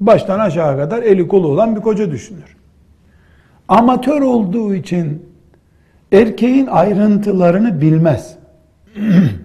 baştan 0.00 0.38
aşağı 0.38 0.76
kadar 0.76 1.02
eli 1.02 1.28
kolu 1.28 1.48
olan 1.48 1.76
bir 1.76 1.80
koca 1.80 2.10
düşünür. 2.10 2.56
Amatör 3.68 4.20
olduğu 4.20 4.74
için 4.74 5.26
erkeğin 6.12 6.66
ayrıntılarını 6.66 7.80
bilmez. 7.80 8.36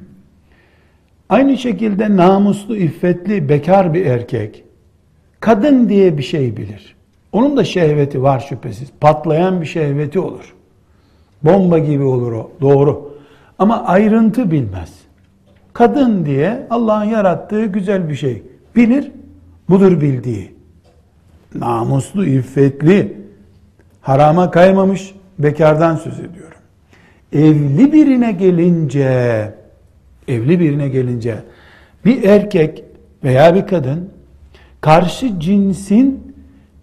Aynı 1.29 1.57
şekilde 1.57 2.15
namuslu, 2.15 2.77
iffetli, 2.77 3.49
bekar 3.49 3.93
bir 3.93 4.05
erkek 4.05 4.63
kadın 5.39 5.89
diye 5.89 6.17
bir 6.17 6.23
şey 6.23 6.57
bilir. 6.57 6.95
Onun 7.31 7.57
da 7.57 7.63
şehveti 7.63 8.23
var 8.23 8.45
şüphesiz. 8.49 8.89
Patlayan 9.01 9.61
bir 9.61 9.65
şehveti 9.65 10.19
olur. 10.19 10.53
Bomba 11.43 11.79
gibi 11.79 12.03
olur 12.03 12.31
o. 12.31 12.51
Doğru. 12.61 13.17
Ama 13.59 13.83
ayrıntı 13.83 14.51
bilmez. 14.51 14.93
Kadın 15.73 16.25
diye 16.25 16.67
Allah'ın 16.69 17.03
yarattığı 17.03 17.65
güzel 17.65 18.09
bir 18.09 18.15
şey. 18.15 18.43
Bilir. 18.75 19.11
Budur 19.69 20.01
bildiği. 20.01 20.55
Namuslu, 21.55 22.25
iffetli, 22.25 23.17
harama 24.01 24.51
kaymamış 24.51 25.15
bekardan 25.39 25.95
söz 25.95 26.19
ediyorum. 26.19 26.57
Evli 27.33 27.93
birine 27.93 28.31
gelince, 28.31 29.53
evli 30.27 30.59
birine 30.59 30.89
gelince 30.89 31.35
bir 32.05 32.23
erkek 32.23 32.83
veya 33.23 33.55
bir 33.55 33.67
kadın 33.67 34.09
karşı 34.81 35.39
cinsin 35.39 36.33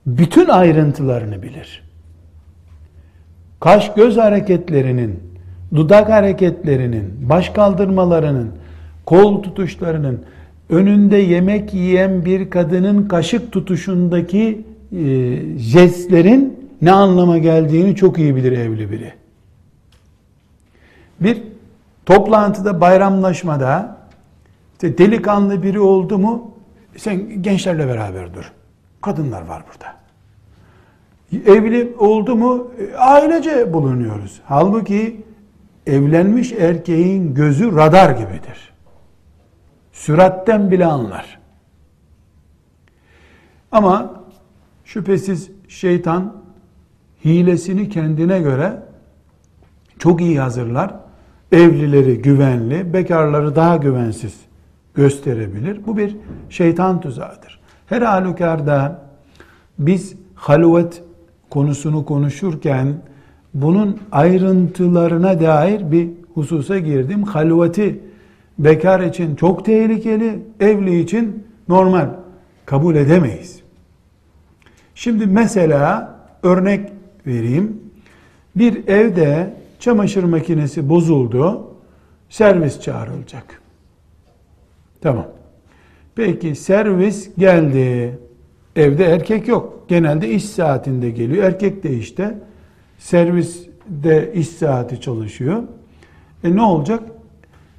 bütün 0.06 0.48
ayrıntılarını 0.48 1.42
bilir. 1.42 1.82
Kaş 3.60 3.94
göz 3.94 4.16
hareketlerinin, 4.16 5.20
dudak 5.74 6.08
hareketlerinin, 6.08 7.28
baş 7.28 7.48
kaldırmalarının, 7.48 8.50
kol 9.06 9.42
tutuşlarının, 9.42 10.20
önünde 10.70 11.16
yemek 11.16 11.74
yiyen 11.74 12.24
bir 12.24 12.50
kadının 12.50 13.08
kaşık 13.08 13.52
tutuşundaki 13.52 14.64
e, 14.92 15.02
jestlerin 15.58 16.56
ne 16.82 16.92
anlama 16.92 17.38
geldiğini 17.38 17.96
çok 17.96 18.18
iyi 18.18 18.36
bilir 18.36 18.52
evli 18.52 18.90
biri. 18.90 19.12
Bir 21.20 21.42
toplantıda, 22.06 22.80
bayramlaşmada 22.80 23.96
işte 24.72 24.98
delikanlı 24.98 25.62
biri 25.62 25.80
oldu 25.80 26.18
mu 26.18 26.54
sen 26.96 27.42
gençlerle 27.42 27.88
beraber 27.88 28.34
dur. 28.34 28.52
Kadınlar 29.00 29.42
var 29.42 29.62
burada. 29.72 29.94
Evli 31.56 31.94
oldu 31.98 32.36
mu 32.36 32.70
ailece 32.98 33.72
bulunuyoruz. 33.72 34.40
Halbuki 34.44 35.24
evlenmiş 35.86 36.52
erkeğin 36.52 37.34
gözü 37.34 37.76
radar 37.76 38.10
gibidir. 38.10 38.72
Süratten 39.92 40.70
bile 40.70 40.86
anlar. 40.86 41.38
Ama 43.72 44.24
şüphesiz 44.84 45.50
şeytan 45.68 46.36
hilesini 47.24 47.88
kendine 47.88 48.40
göre 48.40 48.82
çok 49.98 50.20
iyi 50.20 50.40
hazırlar. 50.40 51.03
Evlileri 51.54 52.22
güvenli, 52.22 52.92
bekarları 52.92 53.56
daha 53.56 53.76
güvensiz 53.76 54.34
gösterebilir. 54.94 55.80
Bu 55.86 55.96
bir 55.96 56.16
şeytan 56.50 57.00
tuzağıdır. 57.00 57.60
Her 57.86 58.02
halükarda 58.02 59.02
biz 59.78 60.14
halvet 60.34 61.02
konusunu 61.50 62.04
konuşurken 62.04 62.94
bunun 63.54 64.00
ayrıntılarına 64.12 65.40
dair 65.40 65.92
bir 65.92 66.08
hususa 66.34 66.78
girdim. 66.78 67.22
Halveti 67.22 68.00
bekar 68.58 69.00
için 69.00 69.36
çok 69.36 69.64
tehlikeli, 69.64 70.42
evli 70.60 71.00
için 71.00 71.46
normal 71.68 72.08
kabul 72.66 72.94
edemeyiz. 72.94 73.60
Şimdi 74.94 75.26
mesela 75.26 76.14
örnek 76.42 76.92
vereyim. 77.26 77.80
Bir 78.56 78.88
evde 78.88 79.54
çamaşır 79.84 80.24
makinesi 80.24 80.88
bozuldu, 80.88 81.70
servis 82.28 82.80
çağrılacak. 82.80 83.62
Tamam. 85.00 85.26
Peki 86.14 86.54
servis 86.54 87.30
geldi. 87.38 88.18
Evde 88.76 89.04
erkek 89.04 89.48
yok. 89.48 89.84
Genelde 89.88 90.28
iş 90.30 90.44
saatinde 90.44 91.10
geliyor. 91.10 91.44
Erkek 91.44 91.82
de 91.82 91.94
işte 91.94 92.38
serviste 92.98 94.32
iş 94.34 94.48
saati 94.48 95.00
çalışıyor. 95.00 95.62
E 96.44 96.56
ne 96.56 96.62
olacak? 96.62 97.02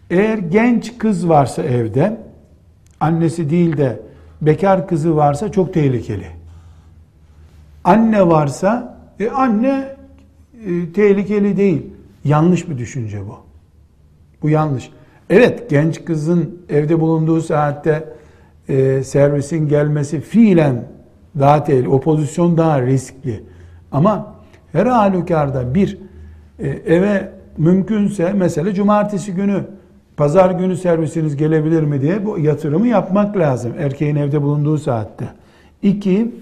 Eğer 0.09 0.37
genç 0.37 0.97
kız 0.97 1.29
varsa 1.29 1.63
evde, 1.63 2.17
annesi 2.99 3.49
değil 3.49 3.77
de 3.77 3.99
bekar 4.41 4.87
kızı 4.87 5.15
varsa 5.15 5.51
çok 5.51 5.73
tehlikeli. 5.73 6.27
Anne 7.83 8.27
varsa, 8.27 8.97
e 9.19 9.29
anne 9.29 9.95
e, 10.65 10.93
tehlikeli 10.93 11.57
değil. 11.57 11.94
Yanlış 12.25 12.69
bir 12.69 12.77
düşünce 12.77 13.27
bu. 13.27 13.37
Bu 14.41 14.49
yanlış. 14.49 14.89
Evet 15.29 15.69
genç 15.69 16.05
kızın 16.05 16.61
evde 16.69 16.99
bulunduğu 16.99 17.41
saatte 17.41 18.13
e, 18.69 19.03
servisin 19.03 19.67
gelmesi 19.67 20.21
fiilen 20.21 20.87
daha 21.39 21.63
tehlikeli. 21.63 21.89
O 21.89 22.01
pozisyon 22.01 22.57
daha 22.57 22.81
riskli. 22.81 23.43
Ama 23.91 24.35
her 24.71 24.85
halükarda 24.85 25.75
bir 25.75 25.97
e, 26.59 26.67
eve 26.67 27.31
mümkünse 27.57 28.33
mesela 28.33 28.73
cumartesi 28.73 29.33
günü 29.33 29.63
pazar 30.17 30.51
günü 30.51 30.77
servisiniz 30.77 31.35
gelebilir 31.35 31.83
mi 31.83 32.01
diye 32.01 32.25
bu 32.25 32.39
yatırımı 32.39 32.87
yapmak 32.87 33.37
lazım 33.37 33.73
erkeğin 33.79 34.15
evde 34.15 34.41
bulunduğu 34.41 34.77
saatte. 34.77 35.25
İki, 35.81 36.35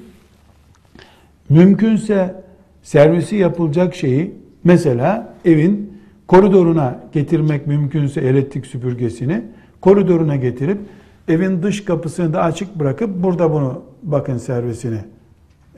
mümkünse 1.49 2.43
servisi 2.83 3.35
yapılacak 3.35 3.95
şeyi 3.95 4.42
mesela 4.63 5.33
evin 5.45 5.93
koridoruna 6.27 6.99
getirmek 7.11 7.67
mümkünse 7.67 8.21
elektrik 8.21 8.65
süpürgesini 8.65 9.41
koridoruna 9.81 10.35
getirip 10.35 10.79
evin 11.27 11.63
dış 11.63 11.85
kapısını 11.85 12.33
da 12.33 12.41
açık 12.41 12.79
bırakıp 12.79 13.23
burada 13.23 13.51
bunu 13.51 13.81
bakın 14.03 14.37
servisini 14.37 14.99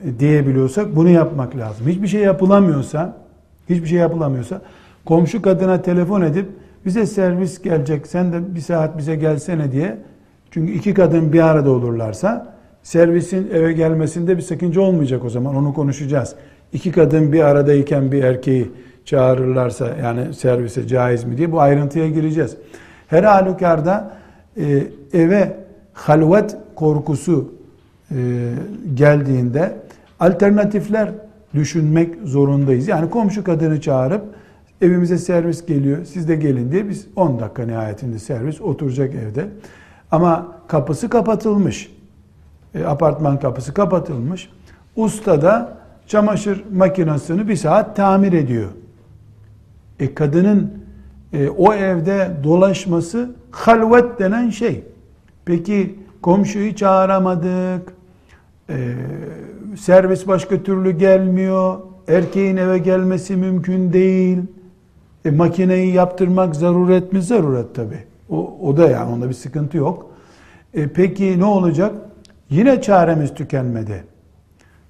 e, 0.04 0.18
diyebiliyorsak 0.18 0.96
bunu 0.96 1.08
yapmak 1.08 1.56
lazım. 1.56 1.86
Hiçbir 1.86 2.08
şey 2.08 2.20
yapılamıyorsa 2.20 3.16
hiçbir 3.68 3.86
şey 3.86 3.98
yapılamıyorsa 3.98 4.62
komşu 5.04 5.42
kadına 5.42 5.82
telefon 5.82 6.22
edip 6.22 6.46
bize 6.86 7.06
servis 7.06 7.62
gelecek 7.62 8.06
sen 8.06 8.32
de 8.32 8.54
bir 8.54 8.60
saat 8.60 8.98
bize 8.98 9.16
gelsene 9.16 9.72
diye 9.72 9.98
çünkü 10.50 10.72
iki 10.72 10.94
kadın 10.94 11.32
bir 11.32 11.40
arada 11.40 11.70
olurlarsa 11.70 12.56
servisin 12.82 13.50
eve 13.52 13.72
gelmesinde 13.72 14.36
bir 14.36 14.42
sakınca 14.42 14.80
olmayacak 14.80 15.24
o 15.24 15.30
zaman 15.30 15.56
onu 15.56 15.74
konuşacağız. 15.74 16.34
İki 16.76 16.92
kadın 16.92 17.32
bir 17.32 17.40
aradayken 17.40 18.12
bir 18.12 18.24
erkeği 18.24 18.70
çağırırlarsa 19.04 19.96
yani 20.02 20.34
servise 20.34 20.86
caiz 20.86 21.24
mi 21.24 21.38
diye 21.38 21.52
bu 21.52 21.60
ayrıntıya 21.60 22.08
gireceğiz. 22.08 22.56
Her 23.08 23.22
halükarda 23.22 24.16
e, 24.56 24.82
eve 25.12 25.56
halvet 25.92 26.56
korkusu 26.74 27.52
e, 28.10 28.16
geldiğinde 28.94 29.76
alternatifler 30.20 31.10
düşünmek 31.54 32.14
zorundayız. 32.24 32.88
Yani 32.88 33.10
komşu 33.10 33.44
kadını 33.44 33.80
çağırıp 33.80 34.22
evimize 34.80 35.18
servis 35.18 35.66
geliyor 35.66 36.04
siz 36.04 36.28
de 36.28 36.36
gelin 36.36 36.72
diye 36.72 36.88
biz 36.88 37.06
10 37.16 37.40
dakika 37.40 37.62
nihayetinde 37.62 38.18
servis 38.18 38.60
oturacak 38.60 39.14
evde. 39.14 39.48
Ama 40.10 40.52
kapısı 40.68 41.08
kapatılmış. 41.08 41.92
E, 42.74 42.84
apartman 42.84 43.40
kapısı 43.40 43.74
kapatılmış. 43.74 44.50
Usta 44.96 45.42
da 45.42 45.75
çamaşır 46.06 46.64
makinesini 46.72 47.48
bir 47.48 47.56
saat 47.56 47.96
tamir 47.96 48.32
ediyor. 48.32 48.68
E 50.00 50.14
kadının 50.14 50.72
e, 51.32 51.48
o 51.48 51.74
evde 51.74 52.30
dolaşması 52.44 53.30
halvet 53.50 54.18
denen 54.18 54.50
şey. 54.50 54.84
Peki 55.44 55.98
komşuyu 56.22 56.76
çağıramadık, 56.76 57.92
e, 58.70 58.94
servis 59.78 60.28
başka 60.28 60.62
türlü 60.62 60.90
gelmiyor, 60.90 61.78
erkeğin 62.08 62.56
eve 62.56 62.78
gelmesi 62.78 63.36
mümkün 63.36 63.92
değil. 63.92 64.38
E, 65.24 65.30
makineyi 65.30 65.94
yaptırmak 65.94 66.56
zaruret 66.56 67.12
mi? 67.12 67.22
Zaruret 67.22 67.74
tabi. 67.74 67.98
O, 68.30 68.58
o 68.62 68.76
da 68.76 68.88
yani 68.88 69.12
onda 69.12 69.28
bir 69.28 69.34
sıkıntı 69.34 69.76
yok. 69.76 70.10
E, 70.74 70.88
peki 70.88 71.38
ne 71.38 71.44
olacak? 71.44 71.94
Yine 72.50 72.82
çaremiz 72.82 73.34
tükenmedi. 73.34 74.04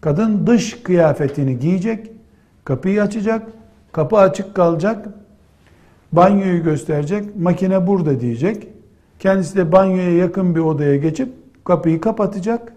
Kadın 0.07 0.47
dış 0.47 0.83
kıyafetini 0.83 1.59
giyecek, 1.59 2.11
kapıyı 2.65 3.03
açacak, 3.03 3.43
kapı 3.93 4.17
açık 4.17 4.55
kalacak, 4.55 5.09
banyoyu 6.13 6.63
gösterecek, 6.63 7.37
makine 7.37 7.87
burada 7.87 8.21
diyecek. 8.21 8.69
Kendisi 9.19 9.57
de 9.57 9.73
banyoya 9.73 10.17
yakın 10.17 10.55
bir 10.55 10.61
odaya 10.61 10.97
geçip 10.97 11.29
kapıyı 11.65 12.01
kapatacak. 12.01 12.73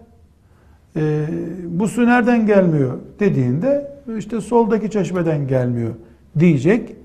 E, 0.96 1.26
bu 1.66 1.88
su 1.88 2.06
nereden 2.06 2.46
gelmiyor 2.46 2.98
dediğinde 3.20 3.92
işte 4.18 4.40
soldaki 4.40 4.90
çeşmeden 4.90 5.48
gelmiyor 5.48 5.94
diyecek. 6.38 6.96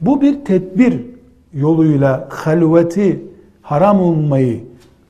Bu 0.00 0.22
bir 0.22 0.44
tedbir 0.44 1.00
yoluyla 1.54 2.28
halveti 2.30 3.22
haram 3.62 4.00
olmayı 4.00 4.60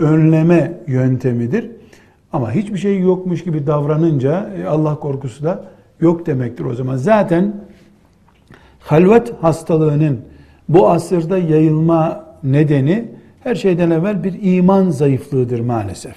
önleme 0.00 0.80
yöntemidir. 0.86 1.77
Ama 2.32 2.52
hiçbir 2.52 2.78
şey 2.78 3.00
yokmuş 3.00 3.44
gibi 3.44 3.66
davranınca 3.66 4.50
e, 4.62 4.66
Allah 4.66 4.94
korkusu 4.94 5.44
da 5.44 5.64
yok 6.00 6.26
demektir 6.26 6.64
o 6.64 6.74
zaman. 6.74 6.96
Zaten 6.96 7.54
halvet 8.80 9.32
hastalığının 9.40 10.20
bu 10.68 10.90
asırda 10.90 11.38
yayılma 11.38 12.24
nedeni 12.44 13.08
her 13.44 13.54
şeyden 13.54 13.90
evvel 13.90 14.24
bir 14.24 14.38
iman 14.42 14.90
zayıflığıdır 14.90 15.60
maalesef. 15.60 16.14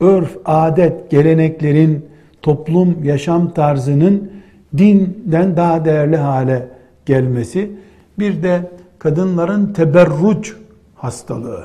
Örf, 0.00 0.36
adet, 0.44 1.10
geleneklerin, 1.10 2.06
toplum 2.42 3.04
yaşam 3.04 3.54
tarzının 3.54 4.30
dinden 4.78 5.56
daha 5.56 5.84
değerli 5.84 6.16
hale 6.16 6.68
gelmesi. 7.06 7.70
Bir 8.18 8.42
de 8.42 8.70
kadınların 8.98 9.72
teberruç 9.72 10.56
hastalığı. 10.94 11.64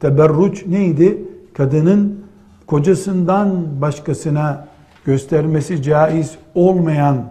Teberruç 0.00 0.66
neydi? 0.66 1.18
Kadının 1.54 2.23
kocasından 2.66 3.80
başkasına 3.80 4.68
göstermesi 5.04 5.82
caiz 5.82 6.38
olmayan 6.54 7.30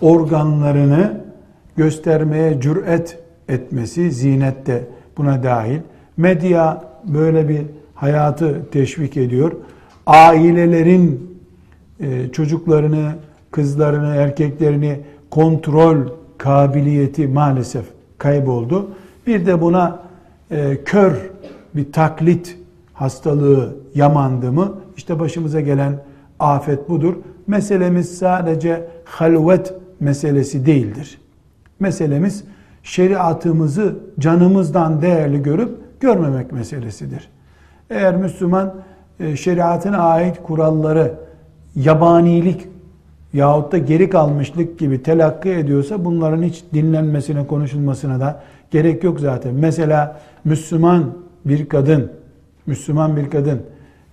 organlarını 0.00 1.20
göstermeye 1.76 2.60
cüret 2.60 3.18
etmesi 3.48 4.12
zinet 4.12 4.66
de 4.66 4.84
buna 5.16 5.42
dahil. 5.42 5.78
Medya 6.16 6.84
böyle 7.04 7.48
bir 7.48 7.62
hayatı 7.94 8.70
teşvik 8.70 9.16
ediyor. 9.16 9.52
Ailelerin 10.06 11.38
e, 12.00 12.28
çocuklarını, 12.32 13.12
kızlarını, 13.50 14.14
erkeklerini 14.14 15.00
kontrol 15.30 15.96
kabiliyeti 16.38 17.26
maalesef 17.26 17.84
kayboldu. 18.18 18.90
Bir 19.26 19.46
de 19.46 19.60
buna 19.60 20.02
e, 20.50 20.78
kör 20.84 21.12
bir 21.74 21.92
taklit 21.92 22.58
hastalığı 22.94 23.76
yamandı 23.98 24.52
mı 24.52 24.74
işte 24.96 25.20
başımıza 25.20 25.60
gelen 25.60 25.98
afet 26.38 26.88
budur. 26.88 27.14
Meselemiz 27.46 28.18
sadece 28.18 28.88
halvet 29.04 29.74
meselesi 30.00 30.66
değildir. 30.66 31.18
Meselemiz 31.80 32.44
şeriatımızı 32.82 33.96
canımızdan 34.18 35.02
değerli 35.02 35.42
görüp 35.42 35.78
görmemek 36.00 36.52
meselesidir. 36.52 37.28
Eğer 37.90 38.16
Müslüman 38.16 38.74
e, 39.20 39.36
şeriatına 39.36 39.98
ait 39.98 40.42
kuralları 40.42 41.14
yabanilik 41.74 42.68
yahut 43.32 43.72
da 43.72 43.78
geri 43.78 44.10
kalmışlık 44.10 44.78
gibi 44.78 45.02
telakki 45.02 45.50
ediyorsa 45.50 46.04
bunların 46.04 46.42
hiç 46.42 46.64
dinlenmesine, 46.74 47.46
konuşulmasına 47.46 48.20
da 48.20 48.42
gerek 48.70 49.04
yok 49.04 49.20
zaten. 49.20 49.54
Mesela 49.54 50.20
Müslüman 50.44 51.04
bir 51.44 51.68
kadın, 51.68 52.12
Müslüman 52.66 53.16
bir 53.16 53.30
kadın 53.30 53.62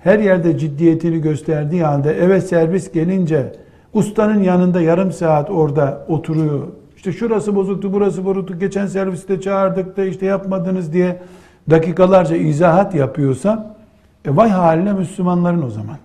her 0.05 0.19
yerde 0.19 0.57
ciddiyetini 0.57 1.21
gösterdiği 1.21 1.83
halde 1.83 2.11
eve 2.11 2.41
servis 2.41 2.91
gelince 2.91 3.53
ustanın 3.93 4.43
yanında 4.43 4.81
yarım 4.81 5.11
saat 5.11 5.49
orada 5.49 6.05
oturuyor. 6.07 6.67
İşte 6.95 7.11
şurası 7.11 7.55
bozuktu, 7.55 7.93
burası 7.93 8.25
bozuktu, 8.25 8.59
geçen 8.59 8.87
serviste 8.87 9.41
çağırdık 9.41 9.97
da 9.97 10.05
işte 10.05 10.25
yapmadınız 10.25 10.93
diye 10.93 11.21
dakikalarca 11.69 12.35
izahat 12.35 12.95
yapıyorsa 12.95 13.75
e 14.25 14.35
vay 14.35 14.49
haline 14.49 14.93
Müslümanların 14.93 15.61
o 15.61 15.69
zaman. 15.69 15.97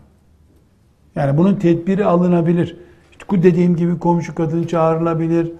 Yani 1.16 1.38
bunun 1.38 1.54
tedbiri 1.54 2.04
alınabilir. 2.04 2.76
İşte 3.10 3.42
dediğim 3.42 3.76
gibi 3.76 3.98
komşu 3.98 4.34
kadın 4.34 4.64
çağrılabilir. 4.64 5.52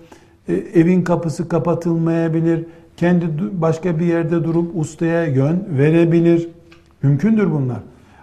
E, 0.49 0.55
evin 0.55 1.03
kapısı 1.03 1.49
kapatılmayabilir. 1.49 2.65
kendi 2.97 3.27
başka 3.53 3.99
bir 3.99 4.07
yerde 4.07 4.45
durup 4.45 4.77
ustaya 4.77 5.25
yön 5.25 5.67
verebilir. 5.79 6.49
Mümkündür 7.03 7.51
bunlar. 7.51 7.79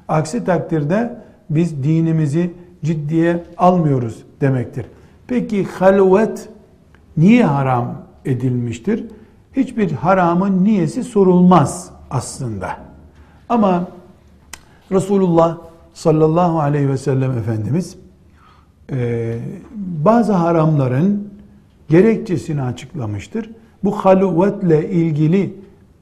Aksi 0.08 0.44
takdirde 0.44 1.16
biz 1.50 1.84
dinimizi 1.84 2.54
ciddiye 2.84 3.44
almıyoruz 3.58 4.24
demektir. 4.42 4.86
Peki 5.28 5.64
halvet 5.64 6.50
niye 7.18 7.46
haram 7.46 8.02
edilmiştir? 8.26 9.06
Hiçbir 9.56 9.92
haramın 9.92 10.64
niyesi 10.64 11.04
sorulmaz 11.04 11.90
aslında. 12.10 12.70
Ama 13.50 13.88
Resulullah 14.92 15.58
sallallahu 15.94 16.60
aleyhi 16.60 16.90
ve 16.90 16.98
sellem 16.98 17.38
Efendimiz 17.38 17.98
e, 18.92 19.40
bazı 20.06 20.34
haramların 20.34 21.30
gerekçesini 21.90 22.62
açıklamıştır. 22.62 23.50
Bu 23.84 23.92
halvetle 23.92 24.90
ilgili 24.90 25.56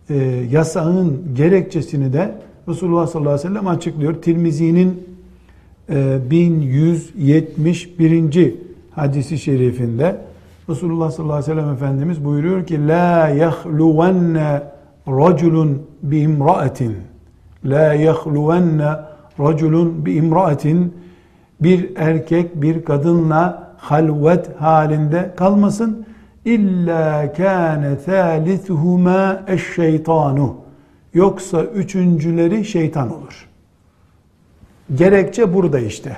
e, 0.09 0.15
yasağın 0.51 1.35
gerekçesini 1.35 2.13
de 2.13 2.35
Resulullah 2.67 3.07
sallallahu 3.07 3.33
aleyhi 3.33 3.47
ve 3.47 3.53
sellem 3.53 3.67
açıklıyor. 3.67 4.13
Tirmizi'nin 4.13 5.03
e, 5.89 6.17
1171. 6.31 8.55
hadisi 8.91 9.37
şerifinde 9.37 10.21
Resulullah 10.69 11.11
sallallahu 11.11 11.35
aleyhi 11.35 11.51
ve 11.51 11.55
sellem 11.61 11.73
Efendimiz 11.73 12.25
buyuruyor 12.25 12.65
ki 12.65 12.87
La 12.87 13.29
yahluvenne 13.29 14.63
raculun 15.07 15.81
bi 16.03 16.19
imraatin 16.19 16.95
La 17.65 17.93
yahluvenne 17.93 18.89
raculun 19.39 20.05
bi 20.05 20.13
imraatin 20.13 20.93
bir 21.59 21.89
erkek 21.95 22.61
bir 22.61 22.85
kadınla 22.85 23.75
halvet 23.77 24.61
halinde 24.61 25.33
kalmasın. 25.35 26.05
İlla 26.45 27.33
kâne 27.33 27.97
thâlithuhumâ 27.97 29.43
eşşeytanu. 29.47 30.64
Yoksa 31.15 31.63
üçüncüleri 31.63 32.65
şeytan 32.65 33.17
olur. 33.17 33.47
Gerekçe 34.95 35.53
burada 35.53 35.79
işte. 35.79 36.17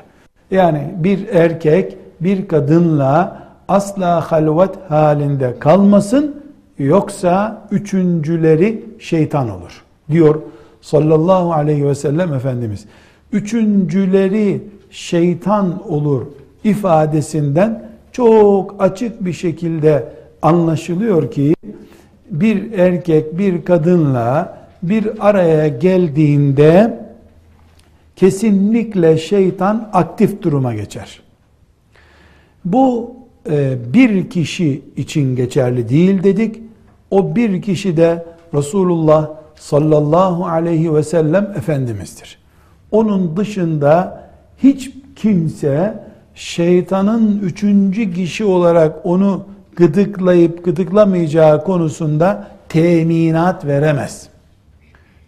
Yani 0.51 0.93
bir 0.97 1.27
erkek 1.27 1.97
bir 2.21 2.47
kadınla 2.47 3.43
asla 3.67 4.31
halvet 4.31 4.75
halinde 4.89 5.55
kalmasın 5.59 6.43
yoksa 6.79 7.67
üçüncüleri 7.71 8.85
şeytan 8.99 9.49
olur 9.49 9.83
diyor 10.11 10.41
sallallahu 10.81 11.53
aleyhi 11.53 11.87
ve 11.87 11.95
sellem 11.95 12.33
Efendimiz. 12.33 12.85
Üçüncüleri 13.31 14.61
şeytan 14.91 15.91
olur 15.91 16.25
ifadesinden 16.63 17.89
çok 18.11 18.75
açık 18.79 19.25
bir 19.25 19.33
şekilde 19.33 20.05
anlaşılıyor 20.41 21.31
ki 21.31 21.55
bir 22.31 22.71
erkek 22.71 23.37
bir 23.37 23.65
kadınla 23.65 24.56
bir 24.83 25.27
araya 25.29 25.67
geldiğinde 25.67 26.99
kesinlikle 28.15 29.17
şeytan 29.17 29.89
aktif 29.93 30.41
duruma 30.41 30.73
geçer. 30.73 31.21
Bu 32.65 33.15
e, 33.49 33.77
bir 33.93 34.29
kişi 34.29 34.81
için 34.97 35.35
geçerli 35.35 35.89
değil 35.89 36.23
dedik. 36.23 36.59
O 37.11 37.35
bir 37.35 37.61
kişi 37.61 37.97
de 37.97 38.25
Resulullah 38.53 39.29
sallallahu 39.55 40.45
aleyhi 40.45 40.93
ve 40.93 41.03
sellem 41.03 41.53
Efendimiz'dir. 41.57 42.39
Onun 42.91 43.37
dışında 43.37 44.23
hiç 44.63 44.91
kimse 45.15 46.03
şeytanın 46.35 47.39
üçüncü 47.39 48.13
kişi 48.13 48.45
olarak 48.45 49.05
onu 49.05 49.45
gıdıklayıp 49.75 50.65
gıdıklamayacağı 50.65 51.63
konusunda 51.63 52.47
teminat 52.69 53.65
veremez. 53.65 54.29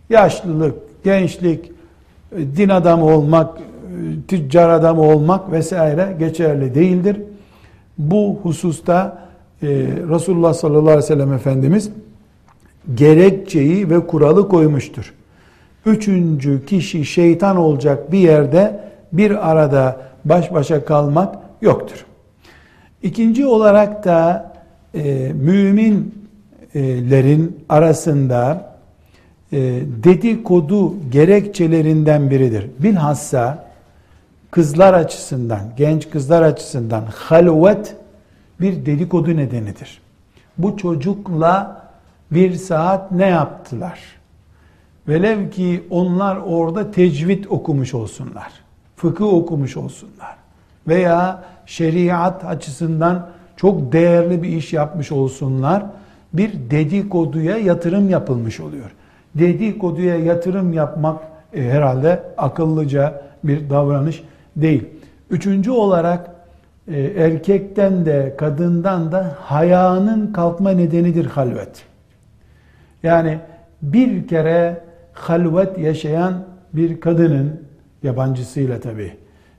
Yaşlılık, 0.09 1.03
gençlik, 1.03 1.71
din 2.31 2.69
adamı 2.69 3.05
olmak, 3.05 3.57
tüccar 4.27 4.69
adamı 4.69 5.01
olmak 5.01 5.51
vesaire 5.51 6.15
geçerli 6.19 6.75
değildir. 6.75 7.17
Bu 7.97 8.39
hususta 8.43 9.29
e, 9.61 9.67
Resulullah 10.09 10.53
sallallahu 10.53 10.81
aleyhi 10.81 10.97
ve 10.97 11.01
sellem 11.01 11.33
Efendimiz 11.33 11.89
gerekçeyi 12.95 13.89
ve 13.89 14.07
kuralı 14.07 14.49
koymuştur. 14.49 15.13
Üçüncü 15.85 16.65
kişi 16.65 17.05
şeytan 17.05 17.57
olacak 17.57 18.11
bir 18.11 18.19
yerde 18.19 18.79
bir 19.13 19.51
arada 19.51 20.01
baş 20.25 20.53
başa 20.53 20.85
kalmak 20.85 21.35
yoktur. 21.61 22.05
İkinci 23.03 23.45
olarak 23.45 24.05
da 24.05 24.51
e, 24.95 25.31
müminlerin 25.33 27.59
arasında 27.69 28.65
e, 28.65 28.68
dedikodu 30.03 30.93
gerekçelerinden 31.11 32.29
biridir. 32.29 32.67
Bilhassa 32.79 33.69
kızlar 34.51 34.93
açısından, 34.93 35.61
genç 35.77 36.09
kızlar 36.09 36.41
açısından 36.41 37.03
halvet 37.15 37.95
bir 38.61 38.85
dedikodu 38.85 39.37
nedenidir. 39.37 40.01
Bu 40.57 40.77
çocukla 40.77 41.81
bir 42.31 42.55
saat 42.55 43.11
ne 43.11 43.27
yaptılar? 43.27 43.99
Velev 45.07 45.49
ki 45.49 45.83
onlar 45.89 46.37
orada 46.37 46.91
tecvid 46.91 47.45
okumuş 47.49 47.93
olsunlar, 47.93 48.51
fıkıh 48.95 49.33
okumuş 49.33 49.77
olsunlar 49.77 50.35
veya 50.87 51.43
şeriat 51.65 52.45
açısından 52.45 53.29
çok 53.57 53.91
değerli 53.91 54.43
bir 54.43 54.49
iş 54.49 54.73
yapmış 54.73 55.11
olsunlar, 55.11 55.85
bir 56.33 56.53
dedikoduya 56.69 57.57
yatırım 57.57 58.09
yapılmış 58.09 58.59
oluyor. 58.59 58.91
Dedikoduya 59.39 60.15
yatırım 60.15 60.73
yapmak 60.73 61.21
e, 61.53 61.63
herhalde 61.63 62.23
akıllıca 62.37 63.21
bir 63.43 63.69
davranış 63.69 64.23
değil. 64.55 64.85
Üçüncü 65.29 65.71
olarak 65.71 66.31
e, 66.87 67.01
erkekten 67.01 68.05
de 68.05 68.35
kadından 68.37 69.11
da 69.11 69.35
hayanın 69.41 70.33
kalkma 70.33 70.71
nedenidir 70.71 71.25
halvet. 71.25 71.83
Yani 73.03 73.39
bir 73.81 74.27
kere 74.27 74.81
halvet 75.13 75.77
yaşayan 75.77 76.33
bir 76.73 76.99
kadının 76.99 77.61
yabancısıyla 78.03 78.79
tabi 78.79 79.13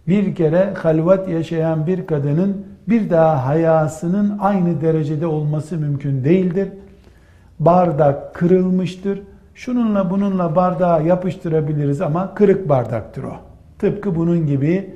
bir 0.08 0.34
kere 0.34 0.74
halvet 0.74 1.28
yaşayan 1.28 1.86
bir 1.86 2.06
kadının 2.06 2.66
bir 2.88 3.10
daha 3.10 3.46
hayasının 3.46 4.38
aynı 4.40 4.80
derecede 4.80 5.26
olması 5.26 5.76
mümkün 5.76 6.24
değildir. 6.24 6.68
Bardak 7.58 8.34
kırılmıştır. 8.34 9.20
Şununla 9.54 10.10
bununla 10.10 10.56
bardağı 10.56 11.06
yapıştırabiliriz 11.06 12.00
ama 12.00 12.34
kırık 12.34 12.68
bardaktır 12.68 13.22
o. 13.22 13.32
Tıpkı 13.78 14.16
bunun 14.16 14.46
gibi 14.46 14.90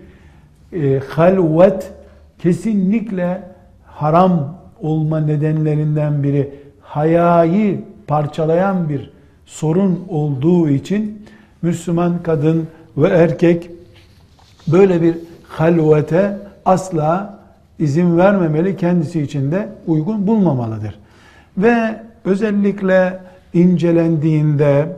e, 0.72 1.00
halvet 1.08 1.92
kesinlikle 2.38 3.42
haram 3.86 4.58
olma 4.80 5.20
nedenlerinden 5.20 6.22
biri 6.22 6.54
hayayı 6.80 7.80
parçalayan 8.06 8.88
bir 8.88 9.10
sorun 9.46 10.04
olduğu 10.08 10.68
için 10.68 11.26
Müslüman 11.62 12.22
kadın 12.22 12.68
ve 12.96 13.08
erkek 13.08 13.70
böyle 14.68 15.02
bir 15.02 15.16
halvete 15.48 16.38
asla 16.64 17.38
izin 17.78 18.18
vermemeli, 18.18 18.76
kendisi 18.76 19.20
için 19.20 19.52
de 19.52 19.68
uygun 19.86 20.26
bulmamalıdır. 20.26 20.98
Ve 21.58 22.00
özellikle 22.24 23.20
incelendiğinde 23.54 24.96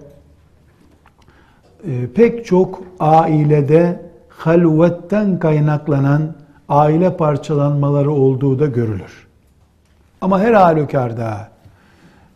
e, 1.85 2.07
pek 2.15 2.47
çok 2.47 2.83
ailede 3.01 4.01
halvetten 4.29 5.39
kaynaklanan 5.39 6.35
aile 6.69 7.17
parçalanmaları 7.17 8.11
olduğu 8.11 8.59
da 8.59 8.67
görülür. 8.67 9.27
Ama 10.21 10.41
her 10.41 10.53
halükarda 10.53 11.49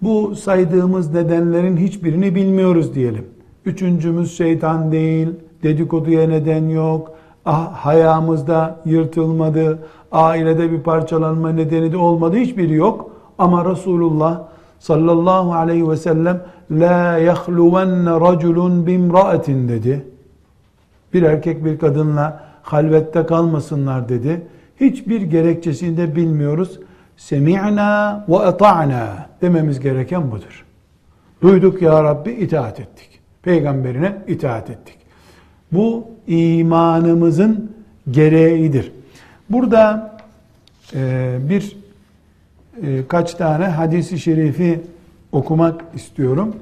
bu 0.02 0.36
saydığımız 0.36 1.14
nedenlerin 1.14 1.76
hiçbirini 1.76 2.34
bilmiyoruz 2.34 2.94
diyelim. 2.94 3.26
Üçüncümüz 3.64 4.36
şeytan 4.36 4.92
değil, 4.92 5.28
dedikoduya 5.62 6.28
neden 6.28 6.68
yok, 6.68 7.12
ah, 7.44 7.72
hayamızda 7.72 8.80
yırtılmadı, 8.84 9.78
ailede 10.12 10.72
bir 10.72 10.80
parçalanma 10.80 11.52
nedeni 11.52 11.92
de 11.92 11.96
olmadı, 11.96 12.36
hiçbiri 12.36 12.74
yok. 12.74 13.10
Ama 13.38 13.70
Resulullah 13.70 14.42
sallallahu 14.80 15.54
aleyhi 15.54 15.90
ve 15.90 15.96
sellem 15.96 16.42
la 16.70 17.18
yahluvenne 17.18 18.10
raculun 18.10 18.86
bimraatin 18.86 19.68
dedi. 19.68 20.04
Bir 21.14 21.22
erkek 21.22 21.64
bir 21.64 21.78
kadınla 21.78 22.44
halvette 22.62 23.26
kalmasınlar 23.26 24.08
dedi. 24.08 24.42
Hiçbir 24.80 25.22
gerekçesini 25.22 25.96
de 25.96 26.16
bilmiyoruz. 26.16 26.80
Semi'na 27.16 28.24
ve 28.28 28.38
ata'na 28.38 29.26
dememiz 29.42 29.80
gereken 29.80 30.30
budur. 30.30 30.64
Duyduk 31.42 31.82
ya 31.82 32.04
Rabbi 32.04 32.30
itaat 32.30 32.80
ettik. 32.80 33.20
Peygamberine 33.42 34.16
itaat 34.26 34.70
ettik. 34.70 34.96
Bu 35.72 36.08
imanımızın 36.26 37.72
gereğidir. 38.10 38.92
Burada 39.50 40.16
e, 40.94 41.36
bir 41.48 41.76
kaç 43.08 43.34
tane 43.34 43.64
hadisi 43.64 44.18
şerifi 44.18 44.80
okumak 45.32 45.84
istiyorum. 45.94 46.56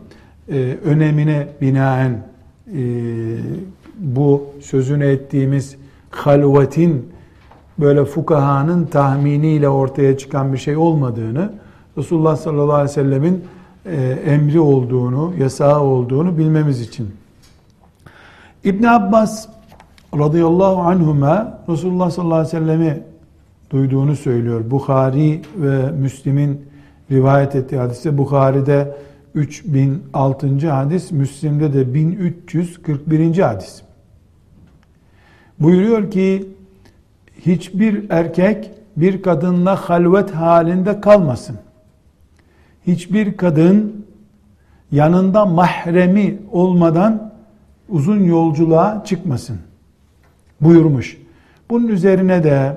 Ee, 0.52 0.76
önemine 0.84 1.48
binaen 1.60 2.10
e, 2.10 2.82
bu 3.98 4.44
sözünü 4.60 5.04
ettiğimiz 5.04 5.76
halvetin 6.10 7.08
böyle 7.78 8.04
fukahanın 8.04 8.86
tahminiyle 8.86 9.68
ortaya 9.68 10.18
çıkan 10.18 10.52
bir 10.52 10.58
şey 10.58 10.76
olmadığını, 10.76 11.52
Resulullah 11.98 12.36
sallallahu 12.36 12.72
aleyhi 12.72 12.90
ve 12.90 12.92
sellemin 12.92 13.44
emri 14.26 14.60
olduğunu, 14.60 15.32
yasağı 15.38 15.80
olduğunu 15.80 16.38
bilmemiz 16.38 16.80
için. 16.80 17.10
İbn 18.64 18.84
Abbas 18.84 19.48
radıyallahu 20.18 20.80
anhuma 20.80 21.58
Resulullah 21.68 22.10
sallallahu 22.10 22.38
aleyhi 22.38 22.56
ve 22.56 22.60
sellemi 22.60 23.02
duyduğunu 23.70 24.16
söylüyor. 24.16 24.70
Bukhari 24.70 25.42
ve 25.56 25.90
Müslim'in 25.90 26.66
rivayet 27.10 27.54
ettiği 27.54 27.76
hadiste 27.76 28.18
Bukhari'de 28.18 28.96
3006. 29.34 30.70
hadis, 30.70 31.12
Müslim'de 31.12 31.72
de 31.72 31.94
1341. 31.94 33.38
hadis. 33.38 33.82
Buyuruyor 35.60 36.10
ki 36.10 36.48
hiçbir 37.46 38.10
erkek 38.10 38.70
bir 38.96 39.22
kadınla 39.22 39.76
halvet 39.76 40.30
halinde 40.30 41.00
kalmasın. 41.00 41.56
Hiçbir 42.86 43.36
kadın 43.36 44.06
yanında 44.92 45.46
mahremi 45.46 46.38
olmadan 46.52 47.32
uzun 47.88 48.24
yolculuğa 48.24 49.02
çıkmasın 49.04 49.58
buyurmuş. 50.60 51.16
Bunun 51.70 51.88
üzerine 51.88 52.44
de 52.44 52.76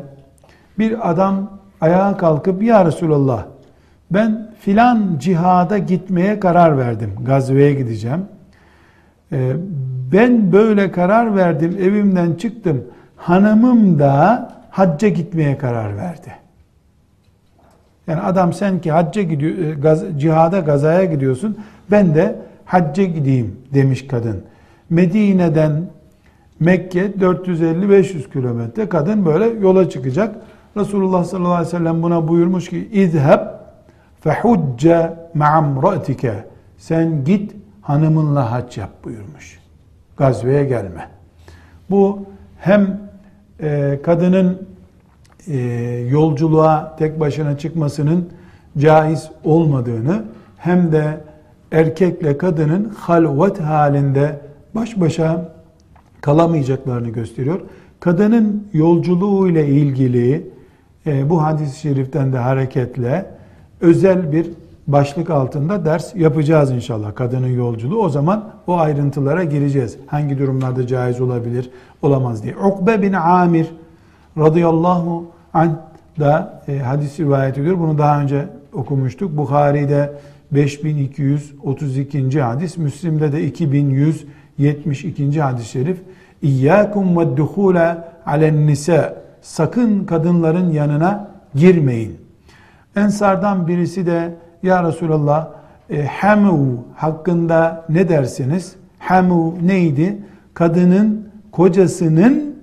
bir 0.81 1.11
adam 1.11 1.49
ayağa 1.81 2.17
kalkıp 2.17 2.63
ya 2.63 2.85
Resulallah 2.85 3.45
ben 4.11 4.51
filan 4.59 5.17
cihada 5.19 5.77
gitmeye 5.77 6.39
karar 6.39 6.77
verdim. 6.77 7.11
Gazveye 7.25 7.73
gideceğim. 7.73 8.25
Ee, 9.31 9.53
ben 10.13 10.51
böyle 10.51 10.91
karar 10.91 11.35
verdim, 11.35 11.77
evimden 11.81 12.33
çıktım. 12.33 12.83
Hanımım 13.15 13.99
da 13.99 14.49
hacca 14.69 15.07
gitmeye 15.07 15.57
karar 15.57 15.97
verdi. 15.97 16.31
Yani 18.07 18.21
adam 18.21 18.53
sen 18.53 18.81
ki 18.81 18.91
hacca 18.91 19.21
gidiyor, 19.21 19.57
e, 19.57 19.71
gaz, 19.71 20.03
cihada 20.17 20.59
gazaya 20.59 21.05
gidiyorsun, 21.05 21.57
ben 21.91 22.15
de 22.15 22.35
hacca 22.65 23.03
gideyim 23.03 23.55
demiş 23.73 24.07
kadın. 24.07 24.43
Medine'den 24.89 25.83
Mekke 26.59 27.05
450-500 27.19 28.31
kilometre 28.33 28.89
kadın 28.89 29.25
böyle 29.25 29.45
yola 29.45 29.89
çıkacak. 29.89 30.35
Resulullah 30.77 31.23
sallallahu 31.23 31.53
aleyhi 31.53 31.67
ve 31.67 31.77
sellem 31.77 32.03
buna 32.03 32.27
buyurmuş 32.27 32.69
ki 32.69 32.89
izheb 32.91 33.39
fehucce 34.21 35.13
ma'amra'tike 35.33 36.45
sen 36.77 37.23
git 37.23 37.55
hanımınla 37.81 38.51
hac 38.51 38.77
yap 38.77 38.89
buyurmuş. 39.03 39.59
Gazveye 40.17 40.65
gelme. 40.65 41.07
Bu 41.89 42.19
hem 42.59 42.99
e, 43.59 43.99
kadının 44.03 44.67
e, 45.47 45.57
yolculuğa 46.09 46.95
tek 46.99 47.19
başına 47.19 47.57
çıkmasının 47.57 48.29
caiz 48.77 49.29
olmadığını 49.43 50.23
hem 50.57 50.91
de 50.91 51.17
erkekle 51.71 52.37
kadının 52.37 52.89
halvet 52.89 53.59
halinde 53.59 54.39
baş 54.75 54.99
başa 54.99 55.51
kalamayacaklarını 56.21 57.09
gösteriyor. 57.09 57.61
Kadının 57.99 58.67
yolculuğu 58.73 59.47
ile 59.47 59.67
ilgili 59.67 60.51
e, 61.05 61.29
bu 61.29 61.43
hadis-i 61.43 61.79
şeriften 61.79 62.33
de 62.33 62.37
hareketle 62.37 63.25
özel 63.81 64.31
bir 64.31 64.49
başlık 64.87 65.29
altında 65.29 65.85
ders 65.85 66.15
yapacağız 66.15 66.71
inşallah. 66.71 67.15
Kadının 67.15 67.47
yolculuğu. 67.47 68.01
O 68.01 68.09
zaman 68.09 68.49
o 68.67 68.77
ayrıntılara 68.77 69.43
gireceğiz. 69.43 69.97
Hangi 70.07 70.39
durumlarda 70.39 70.87
caiz 70.87 71.21
olabilir, 71.21 71.69
olamaz 72.01 72.43
diye. 72.43 72.57
Ukbe 72.57 73.01
bin 73.01 73.13
Amir 73.13 73.67
radıyallahu 74.37 75.25
anh 75.53 75.71
da 76.19 76.63
e, 76.67 76.79
hadis 76.79 77.19
rivayet 77.19 77.57
ediyor. 77.57 77.79
Bunu 77.79 77.97
daha 77.97 78.21
önce 78.21 78.47
okumuştuk. 78.73 79.37
Bukhari'de 79.37 80.13
5232. 80.51 82.41
hadis, 82.41 82.77
Müslim'de 82.77 83.31
de 83.31 83.43
2172. 83.43 85.41
hadis-i 85.41 85.69
şerif. 85.69 85.97
İyyâkum 86.41 87.17
ve 87.17 87.37
duhûle 87.37 87.97
alen 88.25 88.67
nisa. 88.67 89.21
Sakın 89.41 90.05
kadınların 90.05 90.71
yanına 90.71 91.31
girmeyin. 91.55 92.17
Ensardan 92.95 93.67
birisi 93.67 94.05
de 94.05 94.35
ya 94.63 94.83
Resulallah 94.83 95.47
e, 95.89 96.05
hamu 96.05 96.85
hakkında 96.95 97.85
ne 97.89 98.09
dersiniz? 98.09 98.75
Hamu 98.99 99.57
neydi? 99.61 100.17
Kadının 100.53 101.29
kocasının 101.51 102.55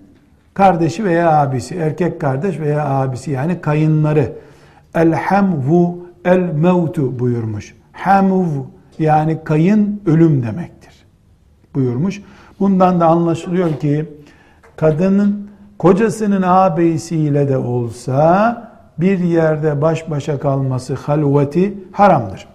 kardeşi 0.55 1.05
veya 1.05 1.41
abisi, 1.41 1.75
erkek 1.75 2.21
kardeş 2.21 2.61
veya 2.61 2.89
abisi 2.89 3.31
yani 3.31 3.61
kayınları. 3.61 4.33
El 4.95 5.13
hamvu 5.13 6.07
el 6.25 6.39
mevtu 6.39 7.19
buyurmuş. 7.19 7.75
Hamuv 7.93 8.47
yani 8.99 9.39
kayın 9.45 10.01
ölüm 10.07 10.43
demektir 10.43 10.93
buyurmuş. 11.75 12.23
Bundan 12.61 13.01
da 13.01 13.07
anlaşılıyor 13.07 13.79
ki 13.79 14.09
kadının 14.77 15.48
kocasının 15.79 16.43
ağabeyisiyle 16.43 17.49
de 17.49 17.59
olsa 17.59 18.69
bir 18.99 19.19
yerde 19.19 19.83
baş 19.83 20.11
başa 20.11 20.39
kalması 20.39 20.95
halveti 20.95 21.75
haramdır. 21.93 22.49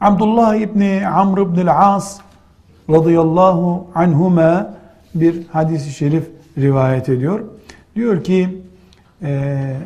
Abdullah 0.00 0.54
İbni 0.54 1.08
Amr 1.08 1.38
İbni 1.38 1.70
As 1.70 2.20
radıyallahu 2.90 3.86
anhuma 3.94 4.74
bir 5.14 5.46
hadisi 5.52 5.90
şerif 5.90 6.30
rivayet 6.58 7.08
ediyor. 7.08 7.40
Diyor 7.96 8.24
ki 8.24 8.62
e, 9.22 9.76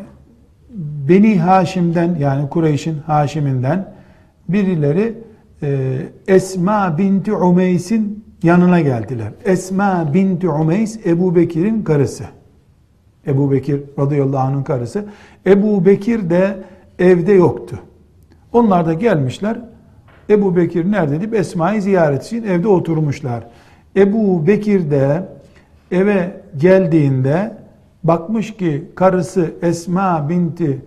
Beni 1.08 1.40
Haşim'den 1.40 2.14
yani 2.14 2.48
Kureyş'in 2.48 2.98
Haşim'inden 2.98 3.94
birileri 4.48 5.14
e, 5.62 5.98
Esma 6.28 6.98
binti 6.98 7.32
Umeys'in 7.32 8.27
yanına 8.42 8.80
geldiler. 8.80 9.32
Esma 9.44 10.10
binti 10.14 10.48
Umeys 10.48 11.06
Ebu 11.06 11.36
Bekir'in 11.36 11.82
karısı. 11.82 12.24
Ebu 13.26 13.52
Bekir 13.52 13.82
radıyallahu 13.98 14.38
anh'ın 14.38 14.62
karısı. 14.62 15.04
Ebu 15.46 15.84
Bekir 15.86 16.30
de 16.30 16.56
evde 16.98 17.32
yoktu. 17.32 17.78
Onlar 18.52 18.86
da 18.86 18.92
gelmişler. 18.92 19.60
Ebu 20.30 20.56
Bekir 20.56 20.92
nerede 20.92 21.20
deyip 21.20 21.34
Esma'yı 21.34 21.82
ziyaret 21.82 22.24
için 22.24 22.42
evde 22.42 22.68
oturmuşlar. 22.68 23.44
Ebu 23.96 24.46
Bekir 24.46 24.90
de 24.90 25.28
eve 25.90 26.40
geldiğinde 26.56 27.56
bakmış 28.04 28.56
ki 28.56 28.84
karısı 28.94 29.50
Esma 29.62 30.28
binti 30.28 30.82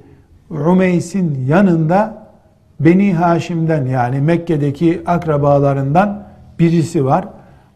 Umeys'in 0.50 1.46
yanında 1.48 2.28
Beni 2.80 3.14
Haşim'den 3.14 3.86
yani 3.86 4.22
Mekke'deki 4.22 5.02
akrabalarından 5.06 6.24
birisi 6.60 7.06
var. 7.06 7.28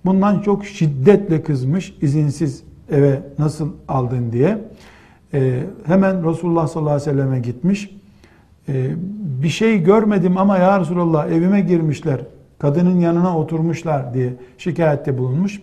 Bundan 0.05 0.39
çok 0.39 0.65
şiddetle 0.65 1.43
kızmış 1.43 1.97
izinsiz 2.01 2.63
eve 2.91 3.21
nasıl 3.39 3.71
aldın 3.87 4.31
diye. 4.31 4.57
Ee, 5.33 5.63
hemen 5.85 6.29
Resulullah 6.29 6.67
sallallahu 6.67 6.93
aleyhi 6.93 7.09
ve 7.09 7.13
selleme 7.13 7.39
gitmiş. 7.39 7.97
Ee, 8.69 8.91
bir 9.43 9.49
şey 9.49 9.83
görmedim 9.83 10.37
ama 10.37 10.57
ya 10.57 10.79
Resulullah 10.79 11.27
evime 11.27 11.61
girmişler. 11.61 12.19
Kadının 12.59 12.99
yanına 12.99 13.37
oturmuşlar 13.37 14.13
diye 14.13 14.33
şikayette 14.57 15.17
bulunmuş. 15.17 15.61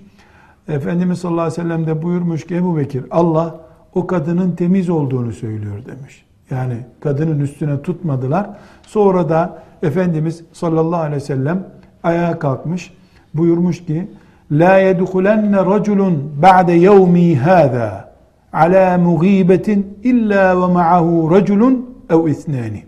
Efendimiz 0.68 1.18
sallallahu 1.18 1.40
aleyhi 1.40 1.60
ve 1.60 1.62
sellem 1.62 1.86
de 1.86 2.02
buyurmuş 2.02 2.46
ki 2.46 2.54
Ebu 2.54 2.76
Bekir 2.76 3.04
Allah 3.10 3.60
o 3.94 4.06
kadının 4.06 4.52
temiz 4.52 4.90
olduğunu 4.90 5.32
söylüyor 5.32 5.78
demiş. 5.86 6.24
Yani 6.50 6.76
kadının 7.00 7.40
üstüne 7.40 7.82
tutmadılar. 7.82 8.50
Sonra 8.82 9.28
da 9.28 9.62
Efendimiz 9.82 10.44
sallallahu 10.52 11.00
aleyhi 11.00 11.16
ve 11.16 11.26
sellem 11.26 11.66
ayağa 12.02 12.38
kalkmış. 12.38 12.94
Buyurmuş 13.34 13.84
ki 13.84 14.08
La 14.52 14.78
yedhulenne 14.78 15.56
raculun 15.56 16.32
ba'de 16.42 16.72
yevmi 16.72 17.36
hâzâ 17.36 18.12
ala 18.52 18.98
mughibetin 18.98 19.98
illa 20.04 20.62
ve 20.62 20.72
ma'ahu 20.72 21.30
raculun 21.34 21.96
ev 22.10 22.26
ithnani. 22.26 22.84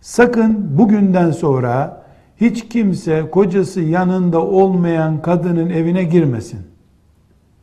Sakın 0.00 0.78
bugünden 0.78 1.30
sonra 1.30 2.02
hiç 2.40 2.68
kimse 2.68 3.30
kocası 3.30 3.80
yanında 3.80 4.42
olmayan 4.42 5.22
kadının 5.22 5.70
evine 5.70 6.04
girmesin. 6.04 6.60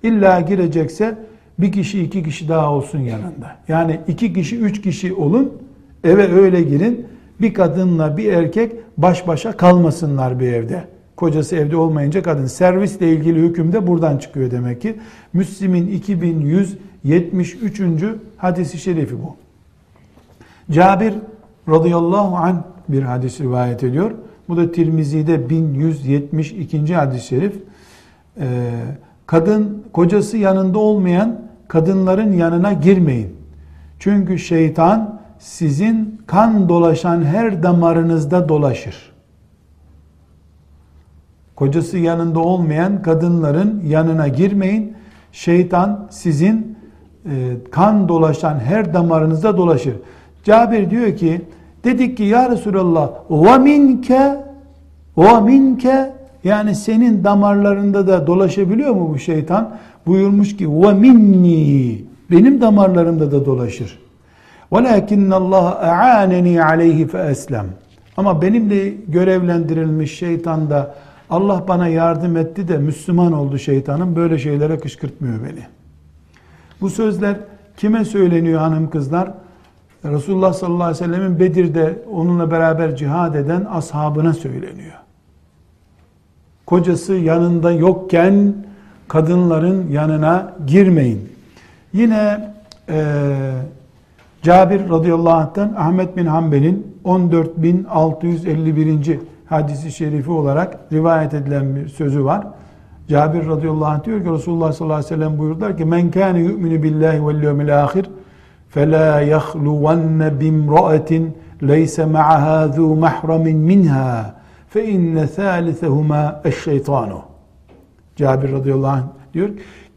İlla 0.04 0.42
girecekse 0.42 1.18
bir 1.60 1.72
kişi 1.72 2.04
iki 2.04 2.24
kişi 2.24 2.50
daha 2.50 2.72
olsun 2.72 3.00
yanında. 3.00 3.56
Yani 3.68 4.00
iki 4.08 4.34
kişi 4.34 4.60
üç 4.60 4.82
kişi 4.82 5.14
olun 5.14 5.54
eve 6.04 6.34
öyle 6.34 6.62
girin. 6.62 7.08
Bir 7.42 7.54
kadınla 7.54 8.18
bir 8.18 8.34
erkek 8.34 8.72
baş 8.98 9.28
başa 9.28 9.58
kalmasınlar 9.58 10.40
bir 10.40 10.54
evde. 10.54 10.93
Kocası 11.16 11.56
evde 11.56 11.78
olmayınca 11.78 12.24
kadın. 12.24 12.46
Servisle 12.46 13.10
ilgili 13.12 13.42
hüküm 13.42 13.74
de 13.74 13.88
buradan 13.88 14.18
çıkıyor 14.18 14.52
demek 14.52 14.82
ki. 14.82 14.96
Müslim'in 15.34 15.88
2173. 15.88 17.82
hadisi 18.38 18.78
şerifi 18.78 19.16
bu. 19.24 19.36
Cabir 20.72 21.14
radıyallahu 21.70 22.36
anh 22.36 22.58
bir 22.90 23.04
hadis 23.04 23.42
rivayet 23.42 23.84
ediyor. 23.84 24.12
Bu 24.50 24.58
da 24.58 24.72
Tirmizi'de 24.72 25.50
1172. 25.50 26.96
hadis-i 26.96 27.28
şerif. 27.28 27.54
Ee, 28.40 28.72
kadın 29.26 29.84
kocası 29.94 30.38
yanında 30.38 30.80
olmayan 30.80 31.42
kadınların 31.68 32.34
yanına 32.34 32.74
girmeyin. 32.74 33.36
Çünkü 34.00 34.40
şeytan 34.40 35.22
sizin 35.40 36.22
kan 36.28 36.70
dolaşan 36.70 37.24
her 37.24 37.64
damarınızda 37.64 38.50
dolaşır. 38.50 39.13
Kocası 41.57 41.99
yanında 41.99 42.41
olmayan 42.41 43.03
kadınların 43.03 43.83
yanına 43.87 44.29
girmeyin. 44.29 44.93
Şeytan 45.33 46.07
sizin 46.11 46.79
e, 47.25 47.31
kan 47.71 48.09
dolaşan 48.09 48.59
her 48.61 48.95
damarınızda 48.95 49.57
dolaşır. 49.57 49.95
Cabir 50.45 50.91
diyor 50.91 51.17
ki 51.17 51.41
dedik 51.85 52.17
ki 52.17 52.23
ya 52.23 52.51
Resulallah 52.51 53.11
ve 53.31 53.59
minke 53.59 54.37
ve 55.19 55.41
minke 55.41 56.13
yani 56.45 56.75
senin 56.75 57.25
damarlarında 57.25 58.07
da 58.07 58.27
dolaşabiliyor 58.27 58.95
mu 58.95 59.11
bu 59.15 59.19
şeytan? 59.19 59.71
Buyurmuş 60.07 60.57
ki 60.57 60.69
ve 60.69 60.93
minni 60.93 62.05
benim 62.31 62.61
damarlarımda 62.61 63.33
da 63.33 63.47
dolaşır. 63.47 63.99
وَلَكِنَّ 64.73 65.31
اللّٰهَ 65.43 65.67
اَعَانَنِي 65.93 66.55
عَلَيْهِ 66.61 67.09
فَاَسْلَمْ 67.09 67.65
Ama 68.17 68.43
benimle 68.43 68.89
görevlendirilmiş 69.09 70.19
şeytan 70.19 70.71
da 70.71 70.95
Allah 71.34 71.64
bana 71.68 71.88
yardım 71.88 72.38
etti 72.38 72.68
de 72.68 72.78
Müslüman 72.78 73.32
oldu 73.32 73.58
şeytanım 73.58 74.16
böyle 74.16 74.40
şeylere 74.40 74.80
kışkırtmıyor 74.80 75.44
beni. 75.44 75.64
Bu 76.82 76.90
sözler 76.90 77.38
kime 77.78 78.06
söyleniyor 78.06 78.60
hanım 78.60 78.90
kızlar? 78.90 79.32
Resulullah 80.06 80.54
sallallahu 80.54 80.84
aleyhi 80.84 81.04
ve 81.04 81.06
sellemin 81.06 81.40
Bedir'de 81.40 82.00
onunla 82.12 82.52
beraber 82.52 82.96
cihad 82.96 83.36
eden 83.36 83.68
ashabına 83.72 84.34
söyleniyor. 84.34 84.94
Kocası 86.66 87.14
yanında 87.14 87.72
yokken 87.72 88.54
kadınların 89.08 89.92
yanına 89.92 90.54
girmeyin. 90.68 91.30
Yine 91.94 92.54
e, 92.90 93.06
Cabir 94.42 94.90
radıyallahu 94.90 95.34
anh'tan 95.34 95.74
Ahmet 95.78 96.18
bin 96.18 96.26
Hanbel'in 96.26 96.98
14.651 97.06 99.20
hadisi 99.47 99.93
şerifi 99.93 100.31
olarak 100.31 100.79
rivayet 100.93 101.35
edilen 101.35 101.77
bir 101.77 101.89
sözü 101.89 102.25
var. 102.25 102.47
Cabir 103.09 103.47
radıyallahu 103.47 103.87
anh 103.87 104.05
diyor 104.05 104.25
ki 104.25 104.31
Resulullah 104.31 104.73
sallallahu 104.73 104.97
aleyhi 104.97 105.13
ve 105.13 105.17
sellem 105.17 105.39
buyurdular 105.39 105.77
ki 105.77 105.85
men 105.85 106.11
kâne 106.11 106.39
yu'minu 106.39 106.83
billahi 106.83 107.27
vel 107.27 107.43
yevmil 107.43 107.85
ahir 107.85 108.07
فَلَا 108.75 109.11
يَخْلُوَنَّ 109.35 110.21
بِمْرَأَةٍ 110.41 111.11
لَيْسَ 111.71 111.97
مَعَهَا 112.17 112.59
ذُو 112.77 112.89
مَحْرَمٍ 113.07 113.45
مِنْهَا 113.71 114.11
فَاِنَّ 114.75 115.17
ثَالِثَهُمَا 115.37 116.23
الشَّيْطَانُ 116.45 117.13
Cabir 118.17 118.53
radıyallahu 118.53 118.91
anh 118.91 119.03
diyor 119.35 119.49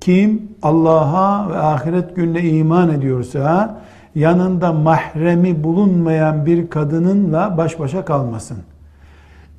kim 0.01 0.41
Allah'a 0.61 1.49
ve 1.49 1.57
ahiret 1.57 2.15
gününe 2.15 2.41
iman 2.41 2.89
ediyorsa 2.89 3.77
yanında 4.15 4.73
mahremi 4.73 5.63
bulunmayan 5.63 6.45
bir 6.45 6.69
kadınınla 6.69 7.57
baş 7.57 7.79
başa 7.79 8.05
kalmasın. 8.05 8.57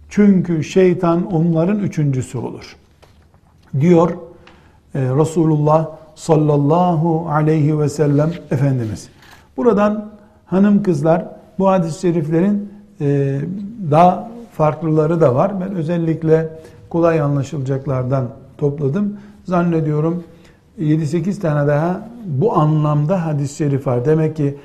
Çünkü 0.10 0.64
şeytan 0.64 1.32
onların 1.32 1.80
üçüncüsü 1.80 2.38
olur. 2.38 2.76
Diyor 3.80 4.10
e, 4.96 5.02
Resulullah 5.02 5.90
sallallahu 6.16 7.30
aleyhi 7.30 7.80
ve 7.80 7.90
sellem 7.90 8.32
Efendimiz. 8.52 9.10
Buradan 9.58 10.10
hanım 10.46 10.84
kızlar 10.84 11.26
bu 11.60 11.70
hadis-i 11.70 12.00
şeriflerin 12.02 12.74
e, 13.02 13.40
daha 13.92 14.32
farklıları 14.52 15.22
da 15.22 15.36
var. 15.36 15.62
Ben 15.62 15.76
özellikle 15.76 16.50
kolay 16.90 17.22
anlaşılacaklardan 17.22 18.28
topladım. 18.58 19.18
Zannediyorum 19.46 20.24
7-8 20.80 21.40
tane 21.40 21.68
daha 21.68 22.10
bu 22.26 22.54
anlamda 22.54 23.26
hadis-i 23.26 23.56
şerif 23.56 23.88
var. 23.88 24.06
Demek 24.06 24.36
ki 24.36 24.58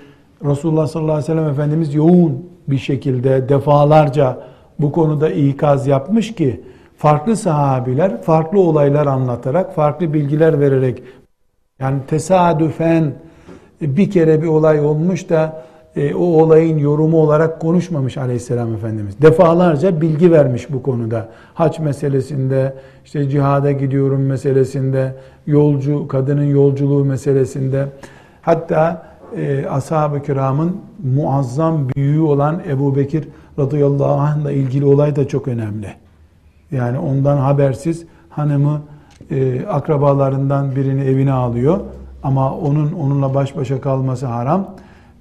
Resulullah 0.45 0.87
sallallahu 0.87 1.13
aleyhi 1.13 1.33
ve 1.33 1.35
sellem 1.35 1.53
Efendimiz 1.53 1.95
yoğun 1.95 2.47
bir 2.69 2.79
şekilde 2.79 3.49
defalarca 3.49 4.39
bu 4.79 4.93
konuda 4.93 5.31
ikaz 5.31 5.87
yapmış 5.87 6.35
ki 6.35 6.61
farklı 6.99 7.37
sahabiler 7.37 8.23
farklı 8.23 8.61
olaylar 8.61 9.07
anlatarak, 9.07 9.75
farklı 9.75 10.15
bilgiler 10.15 10.61
vererek 10.61 11.03
yani 11.81 11.99
tesadüfen 12.07 13.13
bir 13.81 14.11
kere 14.11 14.43
bir 14.43 14.47
olay 14.47 14.81
olmuş 14.81 15.31
da 15.31 15.63
e, 15.97 16.15
o 16.15 16.25
olayın 16.25 16.79
yorumu 16.79 17.17
olarak 17.17 17.61
konuşmamış 17.61 18.19
aleyhisselam 18.19 18.75
Efendimiz. 18.75 19.23
Defalarca 19.23 20.01
bilgi 20.01 20.33
vermiş 20.33 20.73
bu 20.73 20.83
konuda. 20.83 21.29
Haç 21.55 21.79
meselesinde, 21.79 22.75
işte 23.05 23.29
cihada 23.29 23.73
gidiyorum 23.73 24.27
meselesinde, 24.27 25.15
yolcu, 25.47 26.09
kadının 26.09 26.45
yolculuğu 26.45 27.05
meselesinde. 27.05 27.87
Hatta 28.43 29.07
e, 29.37 29.67
ashab-ı 29.67 30.23
kiramın 30.23 30.77
muazzam 31.15 31.89
büyüğü 31.89 32.21
olan 32.21 32.61
Ebu 32.69 32.97
Bekir 32.97 33.29
radıyallahu 33.59 34.21
anh'la 34.21 34.53
ilgili 34.53 34.85
olay 34.85 35.17
da 35.17 35.29
çok 35.29 35.49
önemli. 35.49 35.95
Yani 36.71 36.99
ondan 36.99 37.37
habersiz 37.37 38.07
hanımı 38.31 38.83
e, 39.31 39.67
akrabalarından 39.67 40.77
birini 40.77 41.05
evine 41.05 41.33
alıyor 41.33 41.81
ama 42.23 42.55
onun 42.55 42.93
onunla 42.93 43.35
baş 43.35 43.57
başa 43.57 43.81
kalması 43.81 44.27
haram. 44.27 44.75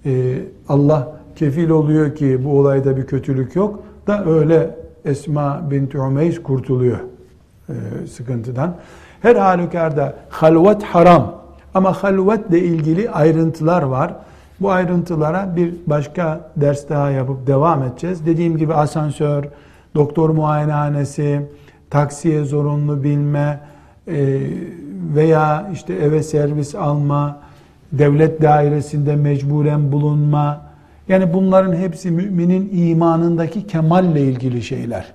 E, 0.06 0.40
Allah 0.70 1.14
kefil 1.36 1.70
oluyor 1.70 2.16
ki 2.16 2.46
bu 2.46 2.60
olayda 2.60 2.98
bir 2.98 3.06
kötülük 3.06 3.56
yok 3.56 3.80
da 4.08 4.26
öyle 4.26 4.76
Esma 5.06 5.62
binti 5.72 5.98
Umeys 5.98 6.44
kurtuluyor 6.44 6.98
e, 7.70 8.08
sıkıntıdan. 8.08 8.76
Her 9.22 9.36
halükarda 9.36 10.16
halvet 10.30 10.84
haram 10.84 11.36
ama 11.74 11.94
halvetle 11.94 12.60
ilgili 12.60 13.10
ayrıntılar 13.10 13.82
var. 13.82 14.14
Bu 14.62 14.72
ayrıntılara 14.72 15.56
bir 15.56 15.74
başka 15.88 16.52
ders 16.56 16.90
daha 16.90 17.12
yapıp 17.12 17.48
devam 17.48 17.84
edeceğiz. 17.84 18.26
Dediğim 18.26 18.58
gibi 18.58 18.74
asansör, 18.74 19.44
doktor 19.96 20.30
muayenehanesi, 20.30 21.42
taksiye 21.90 22.44
zorunlu 22.44 23.04
bilme, 23.04 23.60
e, 24.08 24.40
veya 25.16 25.70
işte 25.74 25.94
eve 25.94 26.24
servis 26.24 26.76
alma, 26.76 27.40
devlet 27.92 28.42
dairesinde 28.42 29.16
mecburen 29.16 29.92
bulunma, 29.92 30.62
yani 31.08 31.34
bunların 31.34 31.76
hepsi 31.76 32.12
müminin 32.12 32.70
imanındaki 32.74 33.68
kemalle 33.68 34.22
ilgili 34.22 34.62
şeyler. 34.62 35.14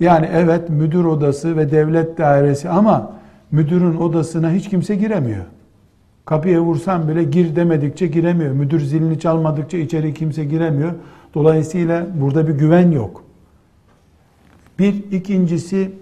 Yani 0.00 0.28
evet 0.32 0.70
müdür 0.70 1.04
odası 1.04 1.56
ve 1.56 1.70
devlet 1.70 2.18
dairesi 2.18 2.68
ama 2.68 3.12
müdürün 3.50 3.96
odasına 3.96 4.50
hiç 4.50 4.68
kimse 4.68 4.94
giremiyor. 4.94 5.44
Kapıya 6.26 6.60
vursan 6.60 7.08
bile 7.08 7.24
gir 7.24 7.56
demedikçe 7.56 8.06
giremiyor. 8.06 8.52
Müdür 8.52 8.80
zilini 8.80 9.20
çalmadıkça 9.20 9.78
içeri 9.78 10.14
kimse 10.14 10.44
giremiyor. 10.44 10.92
Dolayısıyla 11.34 12.06
burada 12.14 12.48
bir 12.48 12.54
güven 12.54 12.90
yok. 12.90 13.24
Bir 14.78 14.94
ikincisi 15.12 15.92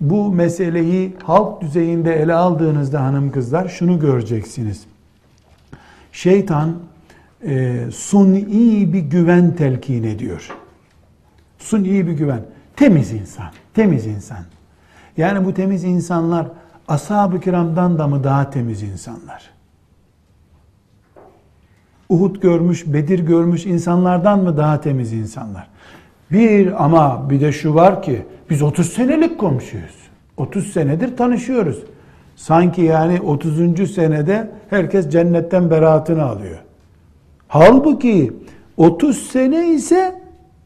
bu 0.00 0.32
meseleyi 0.32 1.14
halk 1.22 1.60
düzeyinde 1.60 2.14
ele 2.14 2.34
aldığınızda 2.34 3.00
hanım 3.00 3.32
kızlar 3.32 3.68
şunu 3.68 4.00
göreceksiniz. 4.00 4.86
Şeytan 6.12 6.74
e, 7.46 7.84
suni 7.92 8.92
bir 8.92 9.00
güven 9.00 9.56
telkin 9.56 10.02
ediyor. 10.02 10.50
Suni 11.58 12.06
bir 12.06 12.12
güven. 12.12 12.42
Temiz 12.76 13.12
insan, 13.12 13.48
temiz 13.74 14.06
insan. 14.06 14.44
Yani 15.16 15.44
bu 15.44 15.54
temiz 15.54 15.84
insanlar 15.84 16.46
ashab-ı 16.88 17.40
kiramdan 17.40 17.98
da 17.98 18.06
mı 18.06 18.24
daha 18.24 18.50
temiz 18.50 18.82
insanlar? 18.82 19.54
Uhud 22.14 22.36
görmüş, 22.36 22.84
Bedir 22.86 23.18
görmüş 23.18 23.66
insanlardan 23.66 24.38
mı 24.42 24.56
daha 24.56 24.80
temiz 24.80 25.12
insanlar? 25.12 25.68
Bir 26.32 26.84
ama 26.84 27.30
bir 27.30 27.40
de 27.40 27.52
şu 27.52 27.74
var 27.74 28.02
ki 28.02 28.22
biz 28.50 28.62
30 28.62 28.92
senelik 28.92 29.38
komşuyuz. 29.38 29.94
30 30.36 30.72
senedir 30.72 31.16
tanışıyoruz. 31.16 31.82
Sanki 32.36 32.82
yani 32.82 33.20
30. 33.20 33.94
senede 33.94 34.50
herkes 34.70 35.10
cennetten 35.10 35.70
beraatını 35.70 36.24
alıyor. 36.24 36.58
Halbuki 37.48 38.32
30 38.76 39.18
sene 39.18 39.68
ise 39.68 40.20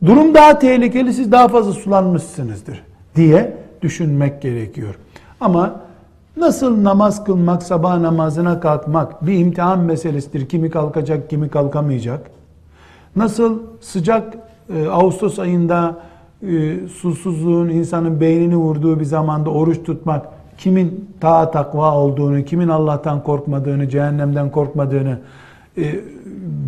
durum 0.04 0.34
daha 0.34 0.58
tehlikeli 0.58 1.12
siz 1.12 1.32
daha 1.32 1.48
fazla 1.48 1.72
sulanmışsınızdır 1.72 2.82
diye 3.16 3.56
düşünmek 3.82 4.42
gerekiyor. 4.42 4.94
Ama 5.40 5.80
nasıl 6.38 6.84
namaz 6.84 7.24
kılmak, 7.24 7.62
sabah 7.62 7.98
namazına 7.98 8.60
kalkmak 8.60 9.26
bir 9.26 9.38
imtihan 9.38 9.80
meselesidir. 9.80 10.48
Kimi 10.48 10.70
kalkacak, 10.70 11.30
kimi 11.30 11.48
kalkamayacak. 11.48 12.30
Nasıl 13.16 13.58
sıcak 13.80 14.38
e, 14.74 14.86
Ağustos 14.86 15.38
ayında 15.38 15.96
e, 16.42 16.88
susuzluğun 16.88 17.68
insanın 17.68 18.20
beynini 18.20 18.56
vurduğu 18.56 19.00
bir 19.00 19.04
zamanda 19.04 19.50
oruç 19.50 19.82
tutmak 19.84 20.26
kimin 20.58 21.10
ta 21.20 21.50
takva 21.50 21.94
olduğunu, 21.94 22.44
kimin 22.44 22.68
Allah'tan 22.68 23.22
korkmadığını, 23.22 23.88
cehennemden 23.88 24.50
korkmadığını 24.50 25.18
e, 25.78 26.00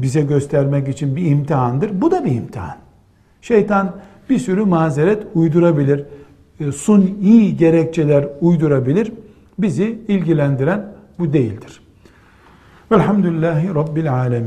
bize 0.02 0.20
göstermek 0.20 0.88
için 0.88 1.16
bir 1.16 1.26
imtihandır. 1.26 2.00
Bu 2.00 2.10
da 2.10 2.24
bir 2.24 2.32
imtihan. 2.32 2.76
Şeytan 3.42 3.92
bir 4.30 4.38
sürü 4.38 4.64
mazeret 4.64 5.26
uydurabilir. 5.34 6.04
E, 6.60 6.72
suni 6.72 7.56
gerekçeler 7.56 8.28
uydurabilir. 8.40 9.12
Bizi 9.62 10.00
ilgilendiren 10.08 10.86
bu 11.18 11.32
değildir. 11.32 11.80
Velhamdülillahi 12.92 13.74
Rabbil 13.74 14.12
Alemin. 14.12 14.38